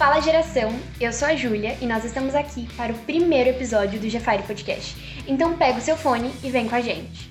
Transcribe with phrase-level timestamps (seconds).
[0.00, 4.08] Fala geração, eu sou a Júlia e nós estamos aqui para o primeiro episódio do
[4.08, 4.96] Jafari Podcast.
[5.28, 7.30] Então pega o seu fone e vem com a gente.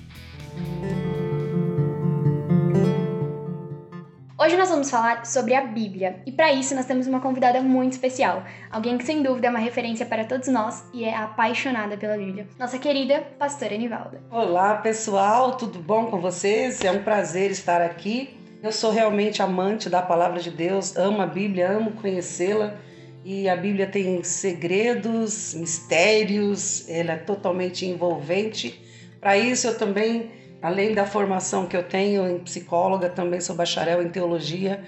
[4.38, 7.94] Hoje nós vamos falar sobre a Bíblia e para isso nós temos uma convidada muito
[7.94, 12.16] especial, alguém que sem dúvida é uma referência para todos nós e é apaixonada pela
[12.16, 14.22] Bíblia, nossa querida pastora Anivalda.
[14.30, 16.84] Olá pessoal, tudo bom com vocês?
[16.84, 21.26] É um prazer estar aqui eu sou realmente amante da palavra de Deus, amo a
[21.26, 22.76] Bíblia, amo conhecê-la.
[23.24, 28.80] E a Bíblia tem segredos, mistérios, ela é totalmente envolvente.
[29.20, 30.30] Para isso, eu também,
[30.62, 34.82] além da formação que eu tenho em psicóloga, também sou bacharel em teologia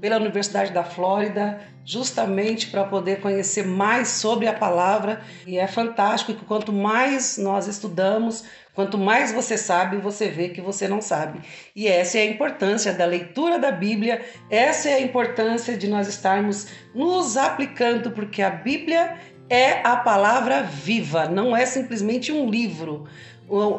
[0.00, 5.22] pela Universidade da Flórida, justamente para poder conhecer mais sobre a palavra.
[5.46, 8.44] E é fantástico que quanto mais nós estudamos,
[8.76, 11.40] quanto mais você sabe, você vê que você não sabe.
[11.74, 16.06] E essa é a importância da leitura da Bíblia, essa é a importância de nós
[16.06, 19.16] estarmos nos aplicando, porque a Bíblia
[19.48, 23.08] é a palavra viva, não é simplesmente um livro.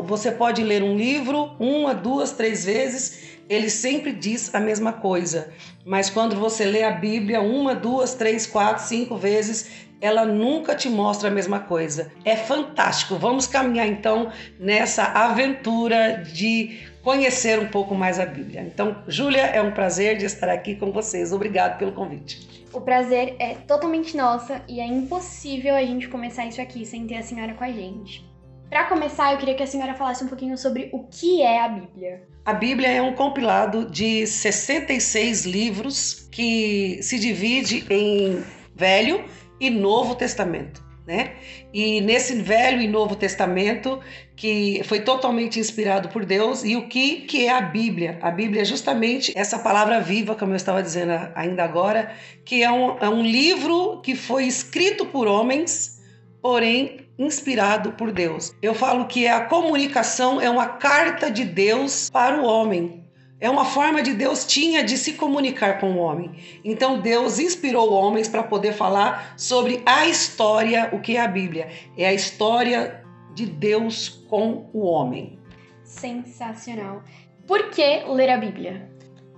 [0.06, 5.50] Você pode ler um livro uma, duas, três vezes ele sempre diz a mesma coisa.
[5.86, 10.90] Mas quando você lê a Bíblia uma, duas, três, quatro, cinco vezes, ela nunca te
[10.90, 12.12] mostra a mesma coisa.
[12.24, 13.16] É fantástico.
[13.16, 18.62] Vamos caminhar então nessa aventura de conhecer um pouco mais a Bíblia.
[18.62, 21.32] Então, Júlia, é um prazer de estar aqui com vocês.
[21.32, 22.68] Obrigado pelo convite.
[22.74, 27.16] O prazer é totalmente nosso e é impossível a gente começar isso aqui sem ter
[27.16, 28.28] a senhora com a gente.
[28.70, 31.70] Para começar, eu queria que a senhora falasse um pouquinho sobre o que é a
[31.70, 32.28] Bíblia.
[32.44, 38.44] A Bíblia é um compilado de 66 livros que se divide em
[38.76, 39.24] Velho
[39.60, 40.86] e Novo Testamento.
[41.08, 41.36] Né?
[41.74, 44.02] E nesse Velho e Novo Testamento,
[44.36, 48.20] que foi totalmente inspirado por Deus, e o que, que é a Bíblia?
[48.22, 52.12] A Bíblia é justamente essa palavra viva, como eu estava dizendo ainda agora,
[52.44, 56.02] que é um, é um livro que foi escrito por homens,
[56.42, 58.54] porém inspirado por Deus.
[58.62, 63.07] Eu falo que a comunicação é uma carta de Deus para o homem.
[63.40, 66.32] É uma forma de Deus tinha de se comunicar com o homem.
[66.64, 71.70] Então Deus inspirou homens para poder falar sobre a história, o que é a Bíblia?
[71.96, 73.04] É a história
[73.36, 75.38] de Deus com o homem.
[75.84, 77.04] Sensacional.
[77.46, 78.90] Por que ler a Bíblia?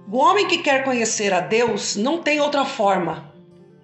[0.10, 3.34] O homem que quer conhecer a Deus não tem outra forma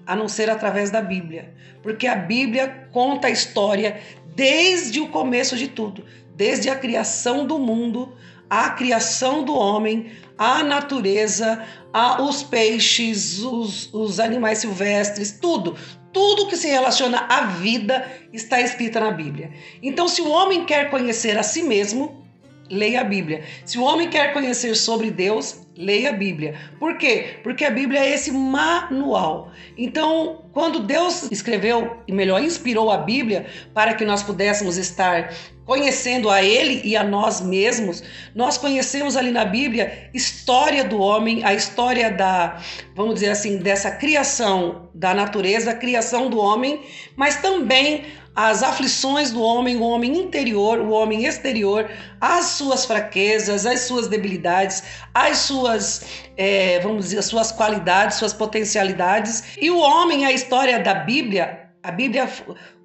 [0.08, 1.54] a não ser através da Bíblia,
[1.84, 4.00] porque a Bíblia conta a história
[4.36, 6.06] desde o começo de tudo,
[6.36, 8.14] desde a criação do mundo,
[8.50, 11.64] a criação do homem, a natureza,
[11.94, 15.76] a, os peixes, os, os animais silvestres, tudo.
[16.12, 19.52] Tudo que se relaciona à vida está escrito na Bíblia.
[19.84, 22.25] Então, se o homem quer conhecer a si mesmo,
[22.70, 23.44] leia a Bíblia.
[23.64, 26.56] Se o homem quer conhecer sobre Deus, leia a Bíblia.
[26.80, 27.38] Por quê?
[27.44, 29.52] Porque a Bíblia é esse manual.
[29.78, 35.34] Então, quando Deus escreveu, e melhor, inspirou a Bíblia para que nós pudéssemos estar
[35.66, 38.04] conhecendo a Ele e a nós mesmos,
[38.36, 42.62] nós conhecemos ali na Bíblia história do homem, a história da,
[42.96, 46.82] vamos dizer assim, dessa criação da natureza, a criação do homem,
[47.16, 48.06] mas também
[48.36, 54.08] as aflições do homem, o homem interior, o homem exterior, as suas fraquezas, as suas
[54.08, 59.56] debilidades, as suas, é, vamos dizer, as suas qualidades, suas potencialidades.
[59.60, 62.30] E o homem, a história da Bíblia, a Bíblia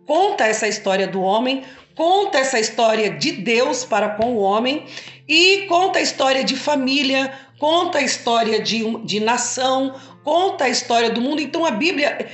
[0.06, 1.64] conta essa história do homem,
[1.96, 4.86] conta essa história de Deus para com o homem
[5.28, 11.10] e conta a história de família, conta a história de, de nação, conta a história
[11.10, 11.40] do mundo.
[11.40, 12.26] Então a Bíblia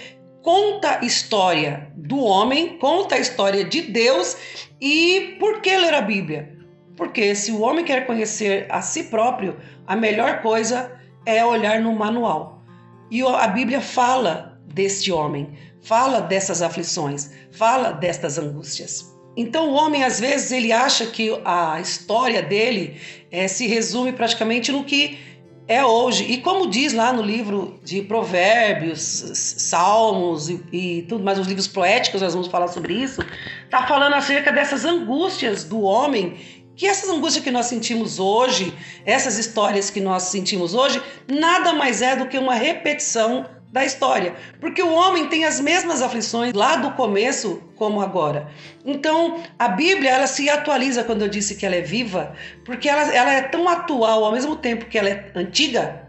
[0.46, 4.36] conta a história do homem, conta a história de Deus.
[4.80, 6.56] E por que ler a Bíblia?
[6.96, 10.92] Porque se o homem quer conhecer a si próprio, a melhor coisa
[11.26, 12.62] é olhar no manual.
[13.10, 15.52] E a Bíblia fala deste homem,
[15.82, 19.12] fala dessas aflições, fala destas angústias.
[19.36, 23.00] Então o homem às vezes ele acha que a história dele
[23.32, 25.18] é, se resume praticamente no que
[25.68, 26.24] é hoje.
[26.24, 29.00] E como diz lá no livro de Provérbios,
[29.34, 33.22] Salmos e, e, tudo mais, os livros poéticos, nós vamos falar sobre isso,
[33.70, 36.36] tá falando acerca dessas angústias do homem,
[36.76, 38.72] que essas angústias que nós sentimos hoje,
[39.04, 43.46] essas histórias que nós sentimos hoje, nada mais é do que uma repetição
[43.76, 48.48] da história, porque o homem tem as mesmas aflições lá do começo como agora.
[48.86, 52.32] Então, a Bíblia ela se atualiza quando eu disse que ela é viva,
[52.64, 56.08] porque ela, ela é tão atual ao mesmo tempo que ela é antiga.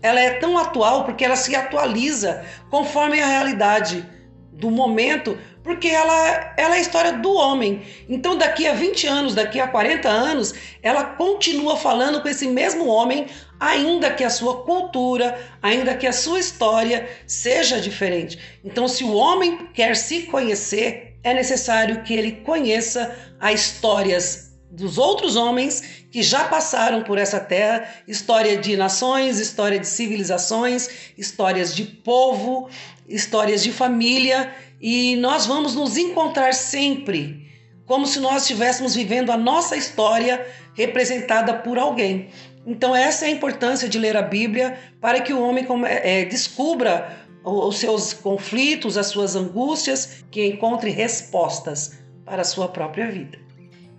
[0.00, 4.08] Ela é tão atual porque ela se atualiza conforme a realidade
[4.52, 7.82] do momento, porque ela, ela é a história do homem.
[8.08, 12.86] Então, daqui a 20 anos, daqui a 40 anos, ela continua falando com esse mesmo
[12.86, 13.26] homem,
[13.60, 18.38] ainda que a sua cultura, ainda que a sua história seja diferente.
[18.64, 24.96] Então, se o homem quer se conhecer, é necessário que ele conheça as histórias dos
[24.98, 31.74] outros homens que já passaram por essa terra, história de nações, história de civilizações, histórias
[31.74, 32.68] de povo,
[33.08, 37.50] histórias de família, e nós vamos nos encontrar sempre
[37.84, 42.30] como se nós estivéssemos vivendo a nossa história representada por alguém.
[42.70, 47.18] Então, essa é a importância de ler a Bíblia para que o homem é, descubra
[47.42, 53.36] os seus conflitos, as suas angústias, que encontre respostas para a sua própria vida.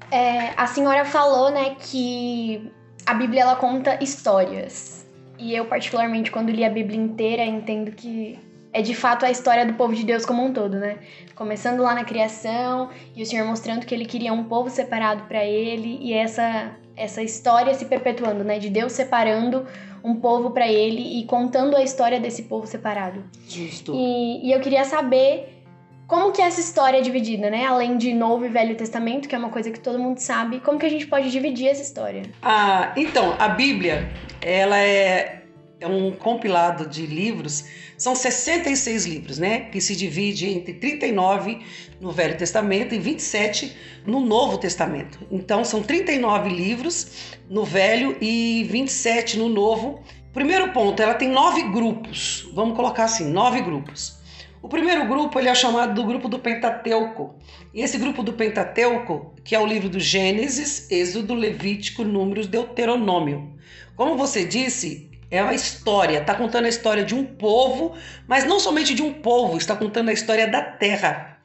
[0.09, 2.71] É, a senhora falou, né, que
[3.05, 5.05] a Bíblia ela conta histórias.
[5.37, 8.39] E eu, particularmente, quando li a Bíblia inteira, entendo que
[8.71, 10.99] é de fato a história do povo de Deus como um todo, né?
[11.35, 15.43] Começando lá na criação e o Senhor mostrando que ele queria um povo separado para
[15.43, 18.59] ele e essa essa história se perpetuando, né?
[18.59, 19.65] De Deus separando
[20.03, 23.23] um povo para ele e contando a história desse povo separado.
[23.47, 23.93] Justo.
[23.93, 25.61] E, e eu queria saber
[26.07, 27.65] como que essa história é dividida, né?
[27.65, 30.77] Além de Novo e Velho Testamento, que é uma coisa que todo mundo sabe, como
[30.77, 32.23] que a gente pode dividir essa história?
[32.41, 34.09] Ah, então, a Bíblia,
[34.41, 35.40] ela é,
[35.81, 37.65] é um compilado de livros,
[37.97, 39.61] são 66 livros, né?
[39.61, 41.59] Que se divide entre 39
[41.99, 43.75] no Velho Testamento e 27
[44.05, 45.19] no Novo Testamento.
[45.31, 49.99] Então, são 39 livros no Velho e 27 no Novo.
[50.31, 54.21] Primeiro ponto, ela tem nove grupos, vamos colocar assim, nove grupos.
[54.61, 57.35] O primeiro grupo ele é chamado do grupo do Pentateuco.
[57.73, 63.55] E esse grupo do Pentateuco, que é o livro do Gênesis, Êxodo, Levítico, Números, Deuteronômio.
[63.95, 67.95] Como você disse, é uma história, está contando a história de um povo,
[68.27, 71.37] mas não somente de um povo, está contando a história da terra.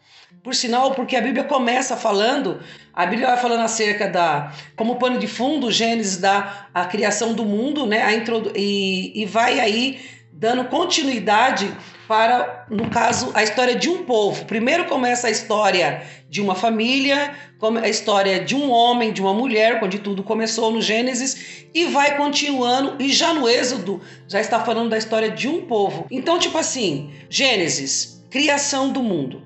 [0.43, 2.61] Por sinal, porque a Bíblia começa falando,
[2.93, 7.45] a Bíblia vai falando acerca da, como pano de fundo, Gênesis dá a criação do
[7.45, 8.03] mundo, né?
[8.03, 8.13] A
[8.57, 10.01] e, e vai aí
[10.37, 11.75] dando continuidade
[12.07, 14.45] para, no caso, a história de um povo.
[14.45, 17.35] Primeiro começa a história de uma família,
[17.83, 22.17] a história de um homem, de uma mulher, onde tudo começou no Gênesis, e vai
[22.17, 26.07] continuando, e já no Êxodo já está falando da história de um povo.
[26.11, 29.43] Então, tipo assim, Gênesis, criação do mundo.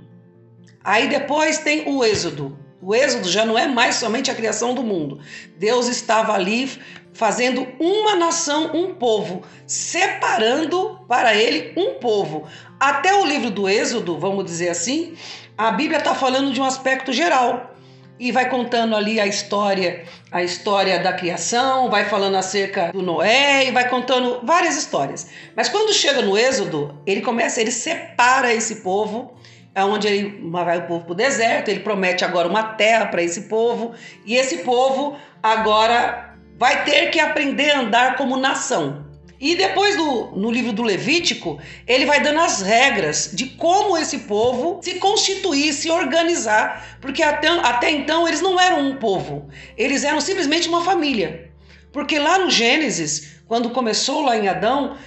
[0.82, 2.58] Aí depois tem o Êxodo.
[2.82, 5.20] O Êxodo já não é mais somente a criação do mundo.
[5.56, 6.70] Deus estava ali
[7.12, 12.48] fazendo uma nação, um povo, separando para ele um povo.
[12.78, 15.14] Até o livro do Êxodo, vamos dizer assim,
[15.58, 17.74] a Bíblia está falando de um aspecto geral
[18.18, 23.66] e vai contando ali a história, a história da criação, vai falando acerca do Noé
[23.66, 25.28] e vai contando várias histórias.
[25.56, 29.34] Mas quando chega no Êxodo, ele começa, ele separa esse povo,
[29.76, 33.42] onde ele vai o povo para o deserto, ele promete agora uma terra para esse
[33.42, 33.94] povo
[34.24, 39.08] e esse povo agora vai ter que aprender a andar como nação.
[39.40, 44.18] E depois do, no livro do Levítico, ele vai dando as regras de como esse
[44.18, 50.04] povo se constituir, se organizar, porque até, até então eles não eram um povo, eles
[50.04, 51.50] eram simplesmente uma família.
[51.90, 54.98] Porque lá no Gênesis, quando começou lá em Adão,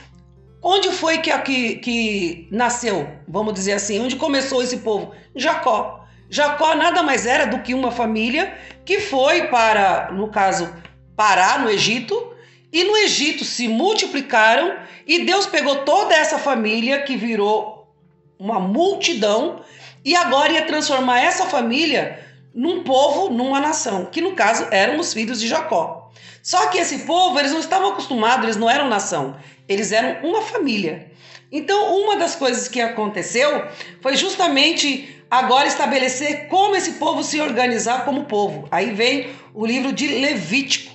[0.63, 5.13] onde foi que, que, que nasceu, vamos dizer assim, onde começou esse povo?
[5.35, 6.05] Jacó.
[6.29, 10.73] Jacó nada mais era do que uma família que foi para, no caso,
[11.15, 12.31] parar no Egito,
[12.71, 17.93] e no Egito se multiplicaram, e Deus pegou toda essa família que virou
[18.39, 19.61] uma multidão,
[20.03, 22.19] e agora ia transformar essa família
[22.53, 26.11] num povo, numa nação, que no caso eram os filhos de Jacó.
[26.41, 30.41] Só que esse povo, eles não estavam acostumados, eles não eram nação, eles eram uma
[30.41, 31.11] família.
[31.51, 33.65] Então, uma das coisas que aconteceu
[34.01, 38.67] foi justamente agora estabelecer como esse povo se organizar como povo.
[38.71, 40.93] Aí vem o livro de Levítico.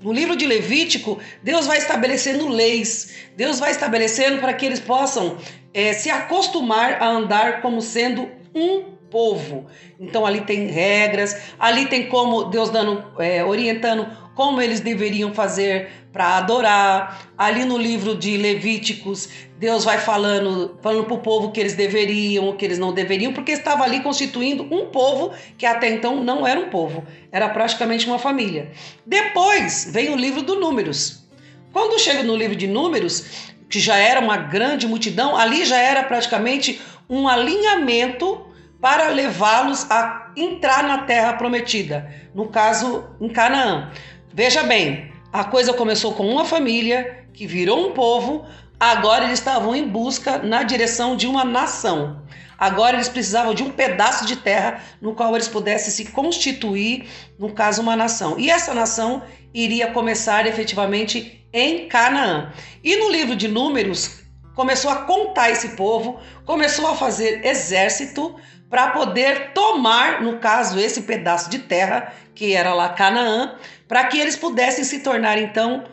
[0.00, 5.38] No livro de Levítico, Deus vai estabelecendo leis, Deus vai estabelecendo para que eles possam
[5.74, 9.66] é, se acostumar a andar como sendo um povo.
[9.98, 15.88] Então ali tem regras, ali tem como Deus dando, é, orientando como eles deveriam fazer
[16.16, 17.28] para adorar.
[17.36, 22.48] Ali no livro de Levíticos, Deus vai falando, falando para o povo que eles deveriam,
[22.48, 26.46] o que eles não deveriam, porque estava ali constituindo um povo que até então não
[26.46, 28.72] era um povo, era praticamente uma família.
[29.04, 31.28] Depois vem o livro do Números.
[31.72, 36.02] Quando chega no livro de Números, que já era uma grande multidão, ali já era
[36.02, 38.46] praticamente um alinhamento
[38.80, 43.90] para levá-los a entrar na terra prometida, no caso em Canaã.
[44.32, 48.46] Veja bem, a coisa começou com uma família que virou um povo,
[48.78, 52.22] Agora eles estavam em busca na direção de uma nação.
[52.58, 57.52] Agora eles precisavam de um pedaço de terra no qual eles pudessem se constituir, no
[57.52, 58.38] caso, uma nação.
[58.38, 59.22] E essa nação
[59.54, 62.52] iria começar efetivamente em Canaã.
[62.84, 64.20] E no livro de Números,
[64.54, 68.36] começou a contar esse povo, começou a fazer exército
[68.68, 73.54] para poder tomar, no caso, esse pedaço de terra, que era lá Canaã,
[73.86, 75.84] para que eles pudessem se tornar então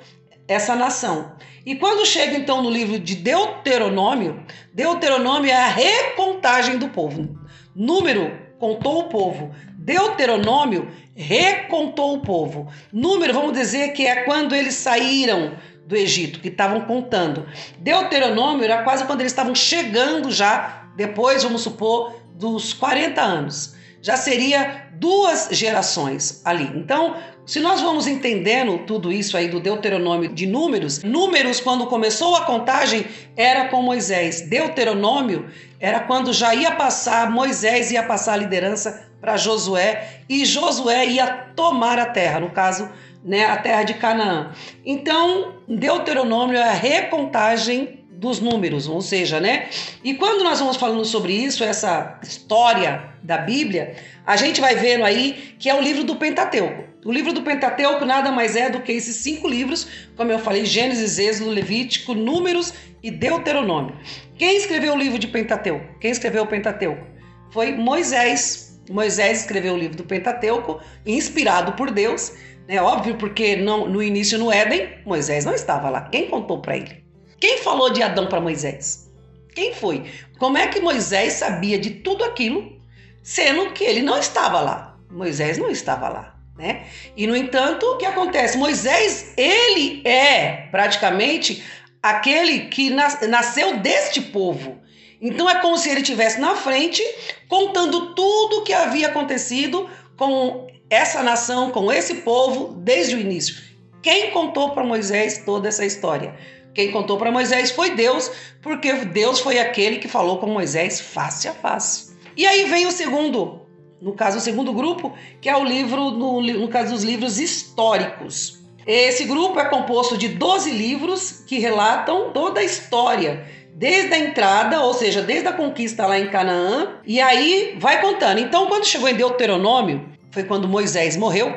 [0.48, 1.34] essa nação.
[1.66, 7.40] E quando chega então no livro de Deuteronômio, Deuteronômio é a recontagem do povo.
[7.76, 9.54] Número contou o povo.
[9.78, 12.72] Deuteronômio recontou o povo.
[12.92, 15.54] Número, vamos dizer que é quando eles saíram
[15.86, 17.46] do Egito, que estavam contando.
[17.80, 23.76] Deuteronômio era quase quando eles estavam chegando já, depois, vamos supor, dos 40 anos.
[24.02, 26.70] Já seria duas gerações ali.
[26.76, 32.36] Então, se nós vamos entendendo tudo isso aí do Deuteronômio de Números, Números, quando começou
[32.36, 34.42] a contagem, era com Moisés.
[34.42, 35.50] Deuteronômio
[35.80, 41.28] era quando já ia passar, Moisés ia passar a liderança para Josué e Josué ia
[41.56, 42.90] tomar a terra, no caso,
[43.24, 44.52] né, a terra de Canaã.
[44.86, 49.70] Então, Deuteronômio é a recontagem dos números, ou seja, né?
[50.04, 55.04] E quando nós vamos falando sobre isso, essa história da Bíblia, a gente vai vendo
[55.04, 56.84] aí que é o livro do Pentateuco.
[57.06, 60.66] O livro do Pentateuco nada mais é do que esses cinco livros, como eu falei,
[60.66, 63.98] Gênesis, Êxodo, Levítico, Números e Deuteronômio.
[64.38, 66.00] Quem escreveu o livro de Pentateuco?
[66.00, 67.06] Quem escreveu o Pentateuco?
[67.52, 68.82] Foi Moisés.
[68.90, 72.34] Moisés escreveu o livro do Pentateuco, inspirado por Deus.
[72.68, 76.02] É óbvio, porque não, no início no Éden, Moisés não estava lá.
[76.10, 77.03] Quem contou para ele?
[77.44, 79.12] Quem falou de Adão para Moisés?
[79.54, 80.06] Quem foi?
[80.40, 82.82] Como é que Moisés sabia de tudo aquilo,
[83.22, 84.98] sendo que ele não estava lá?
[85.12, 86.86] Moisés não estava lá, né?
[87.18, 88.58] E no entanto, o que acontece?
[88.58, 91.62] Moisés, ele é praticamente
[92.02, 92.90] aquele que
[93.28, 94.80] nasceu deste povo.
[95.20, 97.04] Então é como se ele estivesse na frente
[97.50, 103.62] contando tudo o que havia acontecido com essa nação, com esse povo desde o início.
[104.02, 106.34] Quem contou para Moisés toda essa história?
[106.74, 111.48] Quem contou para Moisés foi Deus, porque Deus foi aquele que falou com Moisés face
[111.48, 112.14] a face.
[112.36, 113.62] E aí vem o segundo,
[114.02, 118.60] no caso, o segundo grupo, que é o livro, no, no caso dos livros históricos.
[118.86, 124.82] Esse grupo é composto de 12 livros que relatam toda a história, desde a entrada,
[124.82, 128.40] ou seja, desde a conquista lá em Canaã, e aí vai contando.
[128.40, 131.56] Então, quando chegou em Deuteronômio, foi quando Moisés morreu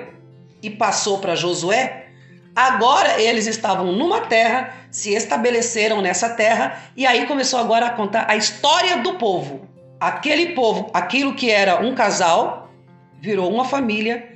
[0.63, 2.06] e passou para Josué,
[2.57, 8.25] Agora eles estavam numa terra, se estabeleceram nessa terra e aí começou agora a contar
[8.31, 9.69] a história do povo.
[10.01, 12.71] Aquele povo, aquilo que era um casal,
[13.21, 14.27] virou uma família,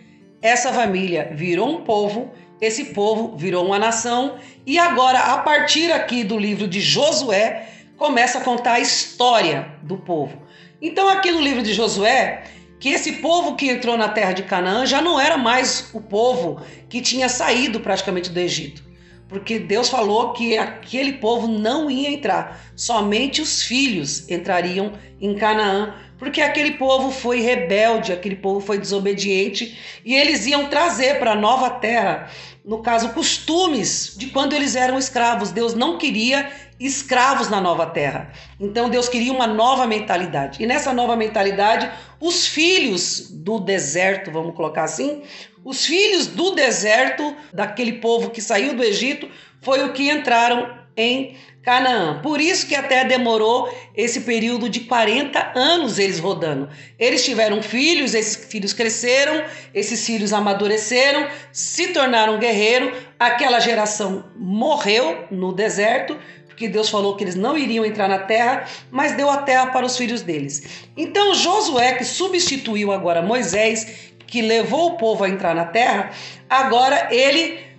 [0.43, 4.37] essa família virou um povo, esse povo virou uma nação
[4.67, 9.97] e agora a partir aqui do livro de Josué começa a contar a história do
[9.97, 10.43] povo.
[10.83, 12.45] Então aqui no livro de Josué
[12.81, 16.63] que esse povo que entrou na terra de Canaã já não era mais o povo
[16.89, 18.83] que tinha saído praticamente do Egito.
[19.29, 25.95] Porque Deus falou que aquele povo não ia entrar, somente os filhos entrariam em Canaã,
[26.21, 31.35] porque aquele povo foi rebelde, aquele povo foi desobediente e eles iam trazer para a
[31.35, 32.31] nova terra,
[32.65, 35.51] no caso, costumes de quando eles eram escravos.
[35.51, 38.31] Deus não queria escravos na nova terra.
[38.61, 40.63] Então Deus queria uma nova mentalidade.
[40.63, 45.23] E nessa nova mentalidade, os filhos do deserto, vamos colocar assim,
[45.65, 49.29] os filhos do deserto, daquele povo que saiu do Egito,
[49.63, 52.21] foi o que entraram em Canaã.
[52.23, 56.69] Por isso que até demorou esse período de 40 anos eles rodando.
[56.99, 59.45] Eles tiveram filhos, esses filhos cresceram,
[59.75, 66.17] esses filhos amadureceram, se tornaram guerreiros, aquela geração morreu no deserto,
[66.47, 69.87] porque Deus falou que eles não iriam entrar na terra, mas deu a terra para
[69.87, 70.87] os filhos deles.
[70.97, 76.11] Então Josué, que substituiu agora Moisés, que levou o povo a entrar na terra,
[76.49, 77.70] agora ele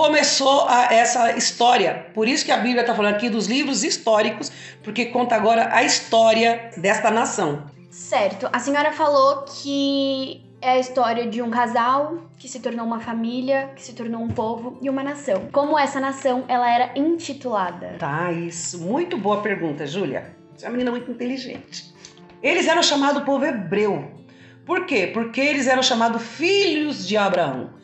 [0.00, 2.06] começou a, essa história.
[2.14, 4.50] Por isso que a Bíblia está falando aqui dos livros históricos,
[4.82, 7.66] porque conta agora a história desta nação.
[7.90, 8.48] Certo.
[8.50, 13.72] A senhora falou que é a história de um casal que se tornou uma família,
[13.76, 15.50] que se tornou um povo e uma nação.
[15.52, 17.96] Como essa nação ela era intitulada?
[17.98, 18.80] Tá, isso.
[18.80, 20.34] Muito boa pergunta, Júlia.
[20.56, 21.94] Você é uma menina muito inteligente.
[22.42, 24.10] Eles eram chamados povo hebreu.
[24.64, 25.10] Por quê?
[25.12, 27.79] Porque eles eram chamados filhos de Abraão.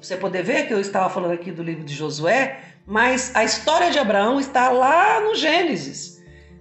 [0.00, 3.90] Você poder ver que eu estava falando aqui do livro de Josué, mas a história
[3.90, 6.18] de Abraão está lá no Gênesis.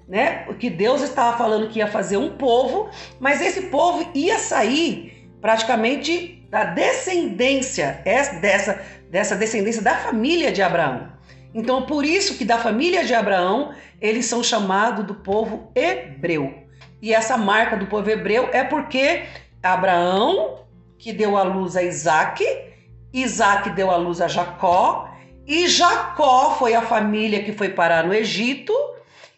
[0.08, 0.46] Né?
[0.60, 6.46] Que Deus estava falando que ia fazer um povo, mas esse povo ia sair praticamente
[6.50, 11.10] da descendência, dessa, dessa descendência da família de Abraão.
[11.53, 16.53] Então, por isso que da família de Abraão, eles são chamados do povo hebreu.
[17.01, 19.24] E essa marca do povo hebreu é porque
[19.63, 20.65] Abraão,
[20.98, 22.43] que deu à luz a Isaac,
[23.13, 25.09] Isaac deu à luz a Jacó,
[25.47, 28.73] e Jacó foi a família que foi parar no Egito,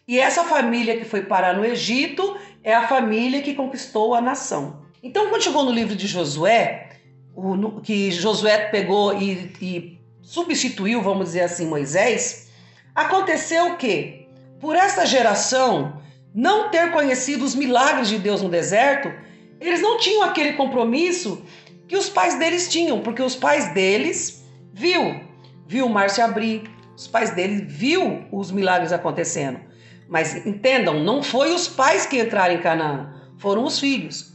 [0.06, 4.82] e essa família que foi parar no Egito é a família que conquistou a nação.
[5.02, 6.90] Então, quando chegou no livro de Josué,
[7.34, 12.50] o, que Josué pegou e, e substituiu, vamos dizer assim, Moisés,
[12.94, 14.28] aconteceu que,
[14.60, 16.00] por essa geração
[16.34, 19.12] não ter conhecido os milagres de Deus no deserto,
[19.60, 21.44] eles não tinham aquele compromisso
[21.92, 25.20] que os pais deles tinham, porque os pais deles viu,
[25.66, 26.62] viu o mar se abrir,
[26.96, 29.60] os pais deles viu os milagres acontecendo.
[30.08, 34.32] Mas entendam, não foi os pais que entraram em Canaã, foram os filhos.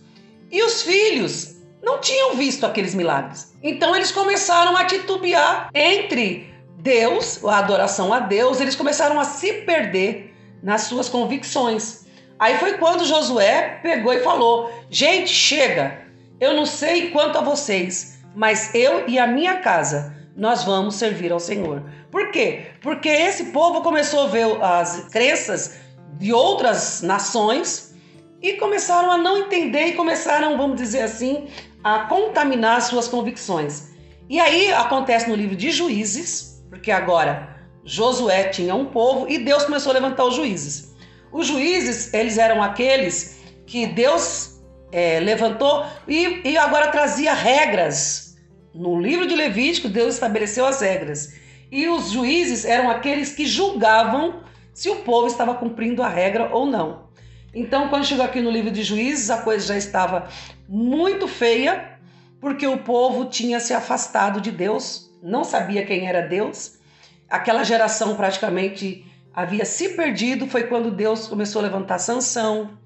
[0.52, 3.52] E os filhos não tinham visto aqueles milagres.
[3.64, 9.52] Então eles começaram a titubear entre Deus, a adoração a Deus, eles começaram a se
[9.64, 12.06] perder nas suas convicções.
[12.38, 16.06] Aí foi quando Josué pegou e falou: Gente, chega,
[16.40, 21.32] eu não sei quanto a vocês, mas eu e a minha casa nós vamos servir
[21.32, 21.84] ao Senhor.
[22.12, 22.68] Por quê?
[22.82, 25.80] Porque esse povo começou a ver as crenças
[26.20, 27.96] de outras nações
[28.42, 31.48] e começaram a não entender e começaram, vamos dizer assim,
[31.84, 33.96] a contaminar suas convicções.
[34.30, 39.64] E aí acontece no livro de Juízes, porque agora Josué tinha um povo e Deus
[39.64, 40.96] começou a levantar os juízes.
[41.32, 44.57] Os juízes, eles eram aqueles que Deus
[44.92, 48.38] é, levantou e, e agora trazia regras.
[48.74, 51.34] No livro de Levítico, Deus estabeleceu as regras.
[51.72, 54.42] E os juízes eram aqueles que julgavam
[54.74, 57.08] se o povo estava cumprindo a regra ou não.
[57.54, 60.28] Então, quando chegou aqui no livro de Juízes, a coisa já estava
[60.70, 61.98] muito feia,
[62.40, 66.78] porque o povo tinha se afastado de Deus, não sabia quem era Deus.
[67.28, 69.04] Aquela geração praticamente
[69.34, 70.48] havia se perdido.
[70.48, 72.78] Foi quando Deus começou a levantar Sansão.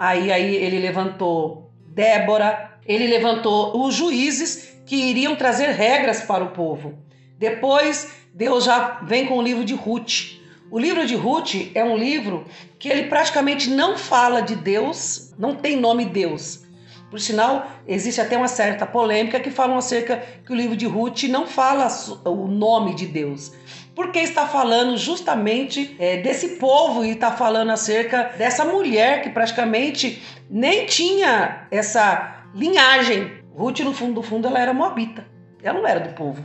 [0.00, 6.52] Aí, aí ele levantou Débora, ele levantou os juízes que iriam trazer regras para o
[6.52, 6.94] povo.
[7.38, 10.40] Depois, Deus já vem com o livro de Ruth.
[10.70, 12.46] O livro de Ruth é um livro
[12.78, 16.62] que ele praticamente não fala de Deus, não tem nome Deus.
[17.10, 21.24] Por sinal, existe até uma certa polêmica que falam acerca que o livro de Ruth
[21.24, 21.88] não fala
[22.24, 23.52] o nome de Deus.
[24.00, 30.22] Porque está falando justamente é, desse povo e está falando acerca dessa mulher que praticamente
[30.48, 33.30] nem tinha essa linhagem.
[33.54, 35.26] Ruth, no fundo do fundo, ela era moabita.
[35.62, 36.42] Ela não era do povo,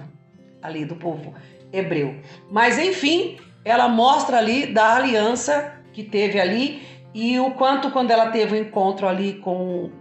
[0.61, 1.33] ali do povo
[1.71, 2.19] hebreu.
[2.51, 6.81] Mas enfim, ela mostra ali da aliança que teve ali
[7.13, 9.91] e o quanto quando ela teve o um encontro ali com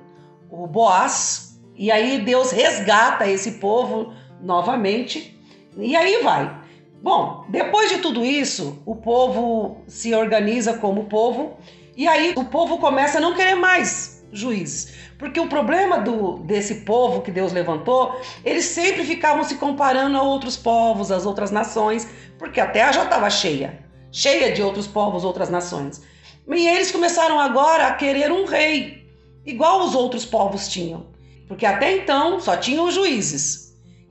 [0.51, 5.41] o Boaz, e aí Deus resgata esse povo novamente,
[5.77, 6.64] e aí vai.
[7.05, 11.57] Bom, depois de tudo isso, o povo se organiza como povo,
[11.97, 14.95] e aí o povo começa a não querer mais juízes.
[15.19, 20.23] Porque o problema do, desse povo que Deus levantou, eles sempre ficavam se comparando a
[20.23, 25.25] outros povos, às outras nações, porque a terra já estava cheia cheia de outros povos,
[25.25, 26.01] outras nações.
[26.49, 29.11] E eles começaram agora a querer um rei,
[29.45, 31.07] igual os outros povos tinham.
[31.49, 33.64] Porque até então só tinham juízes,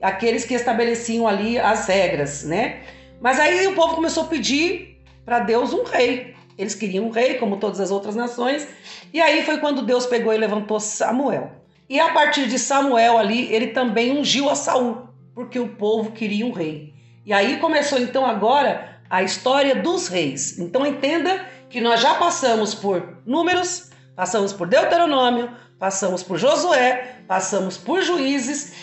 [0.03, 2.81] aqueles que estabeleciam ali as regras, né?
[3.21, 6.35] Mas aí o povo começou a pedir para Deus um rei.
[6.57, 8.67] Eles queriam um rei, como todas as outras nações.
[9.13, 11.51] E aí foi quando Deus pegou e levantou Samuel.
[11.89, 16.45] E a partir de Samuel ali, ele também ungiu a Saul, porque o povo queria
[16.45, 16.93] um rei.
[17.25, 20.59] E aí começou então agora a história dos reis.
[20.59, 27.77] Então entenda que nós já passamos por Números, passamos por Deuteronômio, passamos por Josué, passamos
[27.77, 28.73] por Juízes,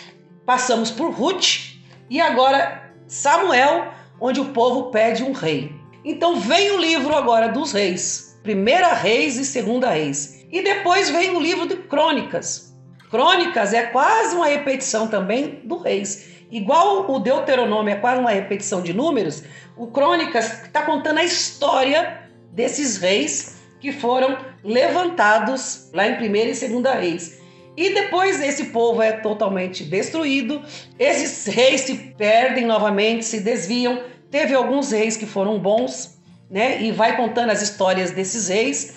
[0.45, 1.75] passamos por Ruth
[2.09, 3.87] e agora Samuel,
[4.19, 5.73] onde o povo pede um rei.
[6.03, 10.45] Então vem o livro agora dos reis, Primeira Reis e Segunda Reis.
[10.51, 12.75] E depois vem o livro de Crônicas.
[13.09, 16.45] Crônicas é quase uma repetição também do Reis.
[16.51, 19.43] Igual o Deuteronômio é quase uma repetição de números,
[19.77, 26.55] o Crônicas está contando a história desses reis que foram levantados lá em primeira e
[26.55, 27.40] segunda reis.
[27.75, 30.61] E depois esse povo é totalmente destruído,
[30.99, 34.03] esses reis se perdem novamente, se desviam.
[34.29, 36.81] Teve alguns reis que foram bons, né?
[36.81, 38.95] E vai contando as histórias desses reis.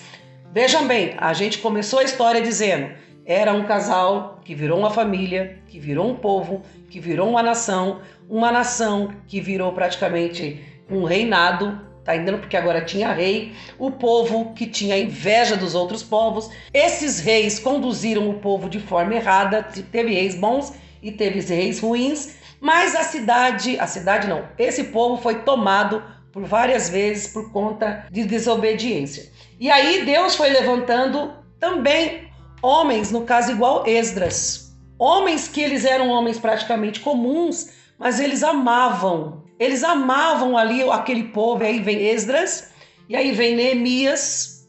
[0.51, 2.89] Vejam bem, a gente começou a história dizendo:
[3.25, 8.01] era um casal que virou uma família, que virou um povo, que virou uma nação,
[8.29, 12.39] uma nação que virou praticamente um reinado, tá entendendo?
[12.39, 16.49] Porque agora tinha rei, o povo que tinha inveja dos outros povos.
[16.71, 22.35] Esses reis conduziram o povo de forma errada, teve reis bons e teve reis ruins,
[22.61, 28.07] Mas a cidade, a cidade não, esse povo foi tomado por várias vezes por conta
[28.11, 29.31] de desobediência.
[29.59, 32.27] E aí Deus foi levantando também
[32.61, 34.75] homens, no caso igual Esdras.
[34.97, 39.44] Homens que eles eram homens praticamente comuns, mas eles amavam.
[39.59, 41.63] Eles amavam ali aquele povo.
[41.63, 42.71] E aí vem Esdras,
[43.07, 44.67] e aí vem Neemias.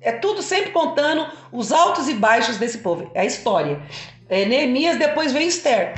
[0.00, 3.10] É tudo sempre contando os altos e baixos desse povo.
[3.14, 3.80] É a história.
[4.28, 5.94] É, Neemias, depois vem Esther.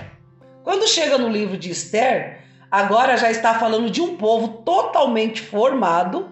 [0.62, 6.28] Quando chega no livro de Esther, agora já está falando de um povo totalmente formado.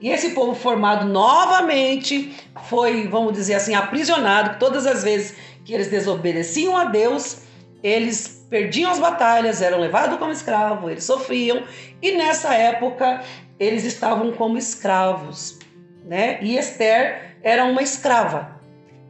[0.00, 4.58] E esse povo formado novamente foi, vamos dizer assim, aprisionado.
[4.58, 7.42] Todas as vezes que eles desobedeciam a Deus,
[7.82, 11.64] eles perdiam as batalhas, eram levados como escravos, eles sofriam.
[12.00, 13.20] E nessa época
[13.58, 15.58] eles estavam como escravos,
[16.04, 16.38] né?
[16.40, 18.60] E Esther era uma escrava.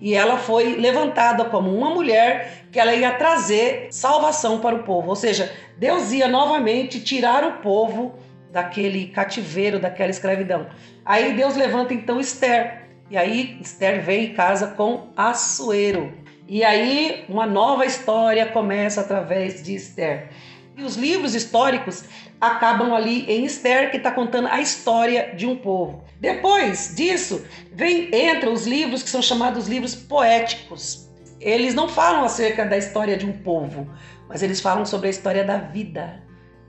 [0.01, 5.11] E ela foi levantada como uma mulher que ela ia trazer salvação para o povo.
[5.11, 8.15] Ou seja, Deus ia novamente tirar o povo
[8.51, 10.69] daquele cativeiro, daquela escravidão.
[11.05, 12.89] Aí Deus levanta então Esther.
[13.11, 16.24] E aí Esther vem e casa com Assuero.
[16.47, 20.29] E aí uma nova história começa através de Esther.
[20.77, 22.05] E os livros históricos
[22.41, 26.05] acabam ali em Esther, que está contando a história de um povo.
[26.21, 31.09] Depois disso, vem entra os livros que são chamados livros poéticos.
[31.41, 33.89] Eles não falam acerca da história de um povo,
[34.29, 36.23] mas eles falam sobre a história da vida.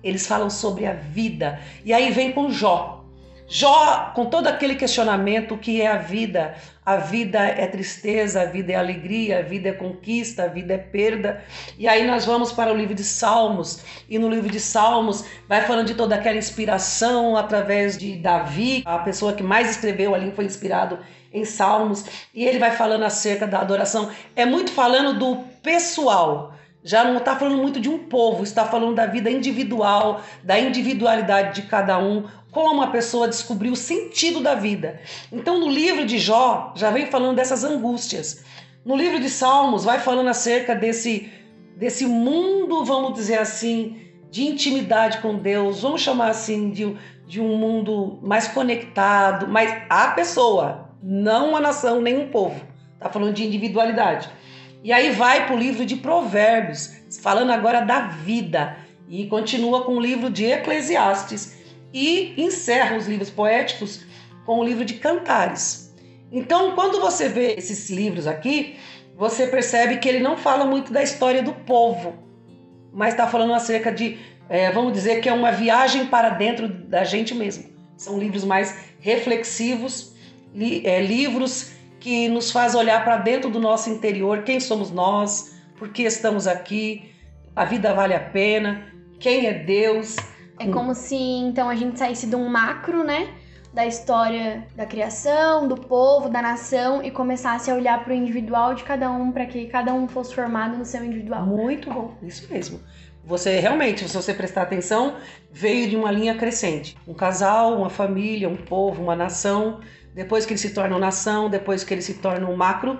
[0.03, 1.59] Eles falam sobre a vida.
[1.83, 3.04] E aí vem com Jó.
[3.47, 8.73] Jó, com todo aquele questionamento que é a vida, a vida é tristeza, a vida
[8.73, 11.43] é alegria, a vida é conquista, a vida é perda.
[11.77, 15.61] E aí nós vamos para o livro de Salmos, e no livro de Salmos vai
[15.61, 20.45] falando de toda aquela inspiração através de Davi, a pessoa que mais escreveu ali foi
[20.45, 20.97] inspirado
[21.31, 22.03] em Salmos,
[22.33, 24.09] e ele vai falando acerca da adoração.
[24.35, 26.54] É muito falando do pessoal.
[26.85, 31.59] Já não está falando muito de um povo, está falando da vida individual, da individualidade
[31.59, 35.01] de cada um, como a pessoa descobriu o sentido da vida.
[35.31, 38.45] Então, no livro de Jó, já vem falando dessas angústias.
[38.85, 41.27] No livro de Salmos, vai falando acerca desse,
[41.75, 43.97] desse mundo, vamos dizer assim,
[44.29, 46.95] de intimidade com Deus, vamos chamar assim, de,
[47.25, 52.61] de um mundo mais conectado, mas a pessoa, não a nação, nem um povo.
[52.93, 54.29] Está falando de individualidade.
[54.85, 58.77] E aí vai para o livro de Provérbios, falando agora da vida.
[59.09, 61.57] E continua com o livro de Eclesiastes,
[61.91, 64.05] e encerra os livros poéticos
[64.45, 65.91] com o livro de Cantares.
[66.31, 68.75] Então, quando você vê esses livros aqui,
[69.17, 72.13] você percebe que ele não fala muito da história do povo,
[72.93, 77.03] mas está falando acerca de, é, vamos dizer que é uma viagem para dentro da
[77.03, 77.73] gente mesmo.
[77.97, 80.13] São livros mais reflexivos,
[80.53, 81.71] li, é, livros
[82.05, 86.45] que nos faz olhar para dentro do nosso interior, quem somos nós, por que estamos
[86.45, 87.11] aqui,
[87.55, 90.15] a vida vale a pena, quem é Deus.
[90.59, 93.33] É como se então a gente saísse de um macro, né?
[93.73, 98.75] Da história da criação, do povo, da nação e começasse a olhar para o individual
[98.75, 101.43] de cada um, para que cada um fosse formado no seu individual.
[101.43, 102.79] Muito bom, isso mesmo.
[103.23, 105.15] Você realmente, se você prestar atenção,
[105.51, 106.95] veio de uma linha crescente.
[107.07, 109.79] Um casal, uma família, um povo, uma nação.
[110.15, 112.97] Depois que eles se tornam nação, depois que eles se tornam um macro,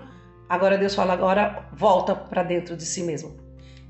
[0.50, 3.34] agora Deus fala: agora volta para dentro de si mesmo.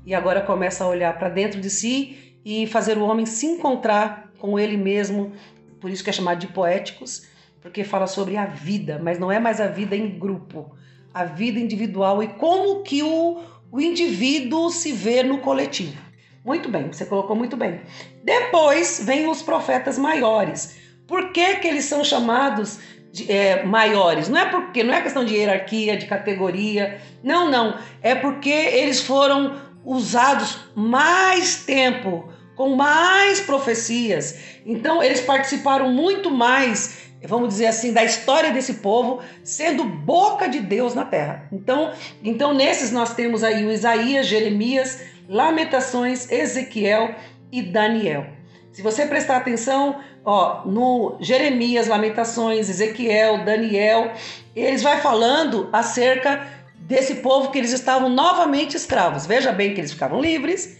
[0.06, 4.30] E agora começa a olhar para dentro de si e fazer o homem se encontrar
[4.38, 5.32] com ele mesmo.
[5.80, 7.26] Por isso que é chamado de poéticos,
[7.60, 10.76] porque fala sobre a vida, mas não é mais a vida em grupo,
[11.12, 16.00] a vida individual e como que o, o indivíduo se vê no coletivo.
[16.44, 17.80] Muito bem, você colocou muito bem.
[18.22, 20.76] Depois vem os profetas maiores.
[21.08, 22.78] Por que, que eles são chamados
[23.16, 24.28] de, é, maiores?
[24.28, 27.00] Não é porque não é questão de hierarquia, de categoria.
[27.22, 27.78] Não, não.
[28.02, 34.38] É porque eles foram usados mais tempo com mais profecias.
[34.66, 40.60] Então, eles participaram muito mais, vamos dizer assim, da história desse povo, sendo boca de
[40.60, 41.48] Deus na terra.
[41.50, 47.14] Então, então nesses nós temos aí o Isaías, Jeremias, Lamentações, Ezequiel
[47.50, 48.35] e Daniel.
[48.76, 54.12] Se você prestar atenção, ó, no Jeremias, Lamentações, Ezequiel, Daniel,
[54.54, 56.46] eles vai falando acerca
[56.80, 59.24] desse povo que eles estavam novamente escravos.
[59.24, 60.76] Veja bem que eles ficavam livres,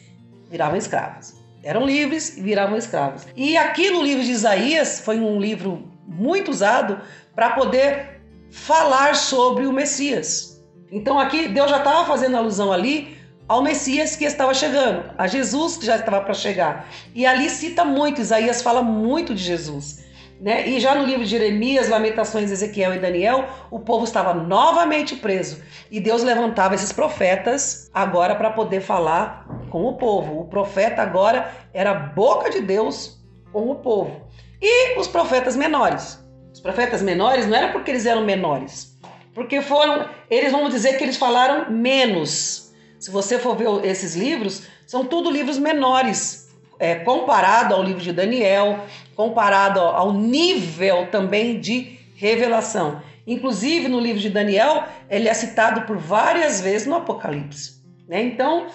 [0.50, 3.26] viravam escravos eram livres e viravam escravos.
[3.34, 7.00] E aqui no livro de Isaías foi um livro muito usado
[7.34, 10.62] para poder falar sobre o Messias.
[10.92, 13.15] Então aqui Deus já estava fazendo alusão ali
[13.48, 16.88] ao Messias que estava chegando, a Jesus que já estava para chegar.
[17.14, 20.04] E ali cita muito, Isaías fala muito de Jesus.
[20.40, 20.68] Né?
[20.68, 25.62] E já no livro de Jeremias, Lamentações, Ezequiel e Daniel, o povo estava novamente preso.
[25.90, 30.40] E Deus levantava esses profetas agora para poder falar com o povo.
[30.40, 33.18] O profeta agora era a boca de Deus
[33.52, 34.26] com o povo.
[34.60, 36.22] E os profetas menores.
[36.52, 38.98] Os profetas menores não era porque eles eram menores,
[39.34, 42.65] porque foram, eles vão dizer que eles falaram menos.
[43.06, 48.12] Se você for ver esses livros, são tudo livros menores, é, comparado ao livro de
[48.12, 48.80] Daniel,
[49.14, 53.00] comparado ao nível também de revelação.
[53.24, 57.80] Inclusive, no livro de Daniel, ele é citado por várias vezes no Apocalipse.
[58.08, 58.24] Né?
[58.24, 58.66] Então,